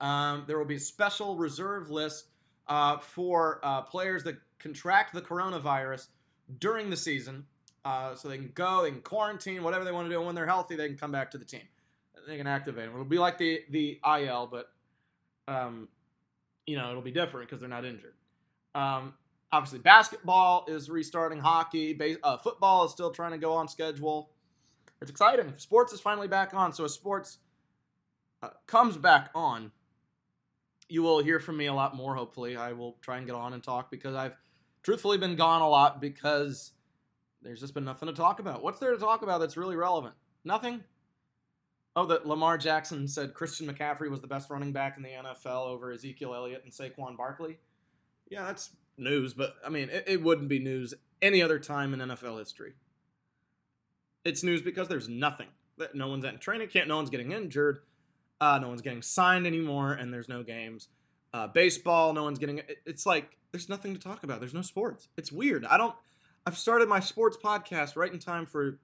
Um, 0.00 0.44
there 0.46 0.58
will 0.58 0.64
be 0.64 0.76
a 0.76 0.80
special 0.80 1.36
reserve 1.36 1.90
list 1.90 2.26
uh, 2.68 2.98
for 2.98 3.60
uh, 3.64 3.82
players 3.82 4.22
that 4.24 4.36
contract 4.60 5.12
the 5.12 5.22
coronavirus 5.22 6.06
during 6.60 6.88
the 6.88 6.96
season. 6.96 7.46
Uh, 7.84 8.14
so 8.14 8.28
they 8.28 8.36
can 8.36 8.52
go, 8.54 8.82
they 8.82 8.90
can 8.90 9.00
quarantine, 9.00 9.62
whatever 9.64 9.84
they 9.84 9.92
want 9.92 10.06
to 10.06 10.10
do. 10.10 10.18
And 10.18 10.26
when 10.26 10.34
they're 10.36 10.46
healthy, 10.46 10.76
they 10.76 10.86
can 10.86 10.96
come 10.96 11.10
back 11.10 11.32
to 11.32 11.38
the 11.38 11.44
team. 11.44 11.62
They 12.28 12.36
can 12.36 12.46
activate 12.46 12.84
them. 12.84 12.94
It'll 12.94 13.04
be 13.04 13.18
like 13.18 13.38
the, 13.38 13.62
the 13.70 13.98
IL, 14.04 14.48
but, 14.52 14.70
um, 15.48 15.88
you 16.66 16.76
know, 16.76 16.90
it'll 16.90 17.02
be 17.02 17.10
different 17.10 17.48
because 17.48 17.60
they're 17.60 17.68
not 17.68 17.84
injured. 17.84 18.14
Um, 18.74 19.14
obviously, 19.52 19.78
basketball 19.78 20.64
is 20.68 20.90
restarting. 20.90 21.40
Hockey, 21.40 21.92
base, 21.92 22.16
uh, 22.22 22.36
football 22.38 22.84
is 22.84 22.92
still 22.92 23.10
trying 23.10 23.32
to 23.32 23.38
go 23.38 23.52
on 23.52 23.68
schedule. 23.68 24.30
It's 25.00 25.10
exciting. 25.10 25.52
Sports 25.56 25.92
is 25.92 26.00
finally 26.00 26.28
back 26.28 26.54
on. 26.54 26.72
So 26.72 26.84
as 26.84 26.92
sports 26.92 27.38
uh, 28.42 28.50
comes 28.66 28.96
back 28.96 29.30
on, 29.34 29.72
you 30.88 31.02
will 31.02 31.22
hear 31.22 31.38
from 31.40 31.56
me 31.56 31.66
a 31.66 31.74
lot 31.74 31.96
more. 31.96 32.14
Hopefully, 32.14 32.56
I 32.56 32.72
will 32.72 32.98
try 33.00 33.16
and 33.18 33.26
get 33.26 33.34
on 33.34 33.52
and 33.52 33.62
talk 33.62 33.90
because 33.90 34.14
I've 34.14 34.34
truthfully 34.82 35.18
been 35.18 35.36
gone 35.36 35.62
a 35.62 35.68
lot 35.68 36.00
because 36.00 36.72
there's 37.42 37.60
just 37.60 37.74
been 37.74 37.84
nothing 37.84 38.08
to 38.08 38.14
talk 38.14 38.40
about. 38.40 38.62
What's 38.62 38.80
there 38.80 38.92
to 38.92 38.98
talk 38.98 39.22
about 39.22 39.38
that's 39.38 39.56
really 39.56 39.76
relevant? 39.76 40.14
Nothing. 40.44 40.82
Oh, 41.96 42.06
that 42.06 42.26
Lamar 42.26 42.56
Jackson 42.56 43.08
said 43.08 43.34
Christian 43.34 43.66
McCaffrey 43.66 44.10
was 44.10 44.20
the 44.20 44.26
best 44.26 44.50
running 44.50 44.72
back 44.72 44.96
in 44.96 45.02
the 45.02 45.10
NFL 45.10 45.66
over 45.66 45.92
Ezekiel 45.92 46.34
Elliott 46.34 46.62
and 46.64 46.72
Saquon 46.72 47.16
Barkley. 47.16 47.58
Yeah, 48.30 48.46
that's 48.46 48.70
news, 48.96 49.34
but 49.34 49.56
I 49.64 49.68
mean, 49.68 49.90
it, 49.90 50.04
it 50.06 50.22
wouldn't 50.22 50.48
be 50.48 50.58
news 50.58 50.94
any 51.20 51.42
other 51.42 51.58
time 51.58 51.92
in 51.92 52.00
NFL 52.00 52.38
history. 52.38 52.74
It's 54.24 54.42
news 54.42 54.62
because 54.62 54.88
there's 54.88 55.08
nothing. 55.08 55.48
No 55.94 56.08
one's 56.08 56.24
at 56.24 56.40
training 56.40 56.68
camp, 56.68 56.88
no 56.88 56.96
one's 56.96 57.10
getting 57.10 57.32
injured, 57.32 57.80
uh, 58.40 58.58
no 58.58 58.68
one's 58.68 58.82
getting 58.82 59.02
signed 59.02 59.46
anymore, 59.46 59.92
and 59.92 60.12
there's 60.12 60.28
no 60.28 60.42
games. 60.42 60.88
Uh, 61.32 61.46
baseball, 61.46 62.12
no 62.12 62.24
one's 62.24 62.38
getting. 62.38 62.58
It, 62.58 62.78
it's 62.86 63.06
like 63.06 63.36
there's 63.52 63.68
nothing 63.68 63.94
to 63.94 64.00
talk 64.00 64.22
about. 64.22 64.40
There's 64.40 64.54
no 64.54 64.62
sports. 64.62 65.08
It's 65.16 65.32
weird. 65.32 65.64
I 65.64 65.76
don't. 65.76 65.94
I've 66.46 66.56
started 66.56 66.88
my 66.88 67.00
sports 67.00 67.36
podcast 67.42 67.96
right 67.96 68.12
in 68.12 68.18
time 68.18 68.46
for 68.46 68.78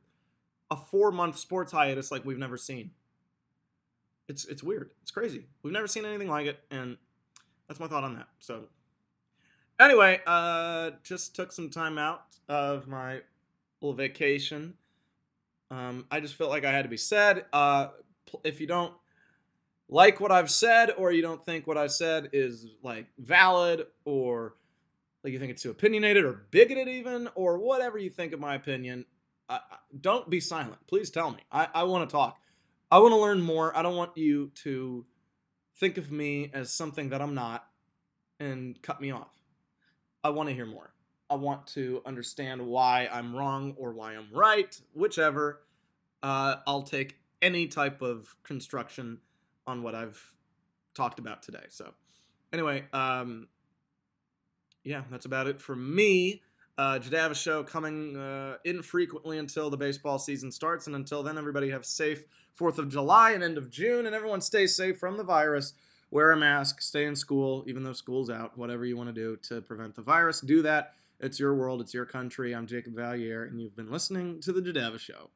a 0.70 0.76
four 0.76 1.12
month 1.12 1.38
sports 1.38 1.72
hiatus 1.72 2.10
like 2.10 2.24
we've 2.24 2.38
never 2.38 2.56
seen. 2.56 2.92
It's 4.28 4.44
it's 4.44 4.62
weird. 4.62 4.90
It's 5.02 5.10
crazy. 5.10 5.46
We've 5.62 5.72
never 5.72 5.86
seen 5.86 6.04
anything 6.04 6.28
like 6.28 6.46
it, 6.46 6.60
and 6.70 6.96
that's 7.68 7.80
my 7.80 7.88
thought 7.88 8.04
on 8.04 8.14
that. 8.14 8.28
So 8.38 8.64
anyway, 9.80 10.20
uh, 10.26 10.90
just 11.02 11.34
took 11.34 11.52
some 11.52 11.70
time 11.70 11.98
out 11.98 12.22
of 12.48 12.86
my 12.88 13.20
little 13.80 13.94
vacation. 13.94 14.74
Um, 15.70 16.06
I 16.10 16.20
just 16.20 16.34
felt 16.34 16.50
like 16.50 16.64
I 16.64 16.72
had 16.72 16.82
to 16.82 16.88
be 16.88 16.96
said. 16.96 17.46
Uh, 17.52 17.88
if 18.44 18.60
you 18.60 18.66
don't 18.66 18.94
like 19.88 20.20
what 20.20 20.32
I've 20.32 20.50
said, 20.50 20.92
or 20.96 21.12
you 21.12 21.22
don't 21.22 21.44
think 21.44 21.66
what 21.66 21.78
I 21.78 21.86
said 21.86 22.30
is 22.32 22.66
like 22.82 23.06
valid, 23.18 23.86
or 24.04 24.54
like 25.22 25.32
you 25.32 25.38
think 25.38 25.50
it's 25.50 25.62
too 25.62 25.70
opinionated 25.70 26.24
or 26.24 26.46
bigoted, 26.50 26.88
even, 26.88 27.28
or 27.34 27.58
whatever 27.58 27.98
you 27.98 28.10
think 28.10 28.32
of 28.32 28.40
my 28.40 28.54
opinion, 28.54 29.04
don't 30.00 30.28
be 30.30 30.40
silent. 30.40 30.78
Please 30.86 31.10
tell 31.10 31.30
me. 31.30 31.38
I, 31.52 31.68
I 31.74 31.82
want 31.84 32.08
to 32.08 32.12
talk. 32.12 32.38
I 32.90 32.98
want 32.98 33.12
to 33.12 33.16
learn 33.16 33.42
more. 33.42 33.76
I 33.76 33.82
don't 33.82 33.96
want 33.96 34.16
you 34.16 34.50
to 34.62 35.04
think 35.78 35.98
of 35.98 36.10
me 36.10 36.50
as 36.54 36.72
something 36.72 37.10
that 37.10 37.20
I'm 37.20 37.34
not. 37.34 37.66
and 38.38 38.80
cut 38.82 39.00
me 39.00 39.10
off. 39.10 39.35
I 40.24 40.30
want 40.30 40.48
to 40.48 40.54
hear 40.54 40.66
more. 40.66 40.92
I 41.28 41.34
want 41.34 41.66
to 41.68 42.02
understand 42.06 42.64
why 42.64 43.08
I'm 43.12 43.34
wrong 43.34 43.74
or 43.76 43.92
why 43.92 44.14
I'm 44.14 44.28
right, 44.32 44.80
whichever. 44.94 45.62
Uh, 46.22 46.56
I'll 46.66 46.82
take 46.82 47.16
any 47.42 47.66
type 47.66 48.00
of 48.02 48.34
construction 48.42 49.18
on 49.66 49.82
what 49.82 49.94
I've 49.94 50.22
talked 50.94 51.18
about 51.18 51.42
today. 51.42 51.64
So, 51.68 51.92
anyway, 52.52 52.84
um, 52.92 53.48
yeah, 54.84 55.02
that's 55.10 55.26
about 55.26 55.48
it 55.48 55.60
for 55.60 55.74
me. 55.74 56.42
Uh, 56.78 56.98
Jadava 56.98 57.34
show 57.34 57.62
coming 57.62 58.16
uh, 58.16 58.56
infrequently 58.64 59.38
until 59.38 59.70
the 59.70 59.76
baseball 59.76 60.18
season 60.18 60.52
starts, 60.52 60.86
and 60.86 60.94
until 60.94 61.22
then, 61.22 61.38
everybody 61.38 61.70
have 61.70 61.84
safe 61.84 62.24
Fourth 62.54 62.78
of 62.78 62.88
July 62.88 63.32
and 63.32 63.42
end 63.42 63.58
of 63.58 63.70
June, 63.70 64.06
and 64.06 64.14
everyone 64.14 64.40
stay 64.40 64.66
safe 64.66 64.98
from 64.98 65.18
the 65.18 65.24
virus. 65.24 65.74
Wear 66.10 66.30
a 66.30 66.36
mask, 66.36 66.80
stay 66.80 67.04
in 67.04 67.16
school, 67.16 67.64
even 67.66 67.82
though 67.82 67.92
school's 67.92 68.30
out. 68.30 68.56
Whatever 68.56 68.86
you 68.86 68.96
want 68.96 69.08
to 69.08 69.12
do 69.12 69.36
to 69.48 69.60
prevent 69.60 69.96
the 69.96 70.02
virus, 70.02 70.40
do 70.40 70.62
that. 70.62 70.94
It's 71.18 71.40
your 71.40 71.54
world, 71.54 71.80
it's 71.80 71.94
your 71.94 72.04
country. 72.04 72.54
I'm 72.54 72.66
Jacob 72.66 72.94
Valier, 72.94 73.48
and 73.48 73.60
you've 73.60 73.74
been 73.74 73.90
listening 73.90 74.40
to 74.42 74.52
the 74.52 74.60
Jadava 74.60 75.00
Show. 75.00 75.30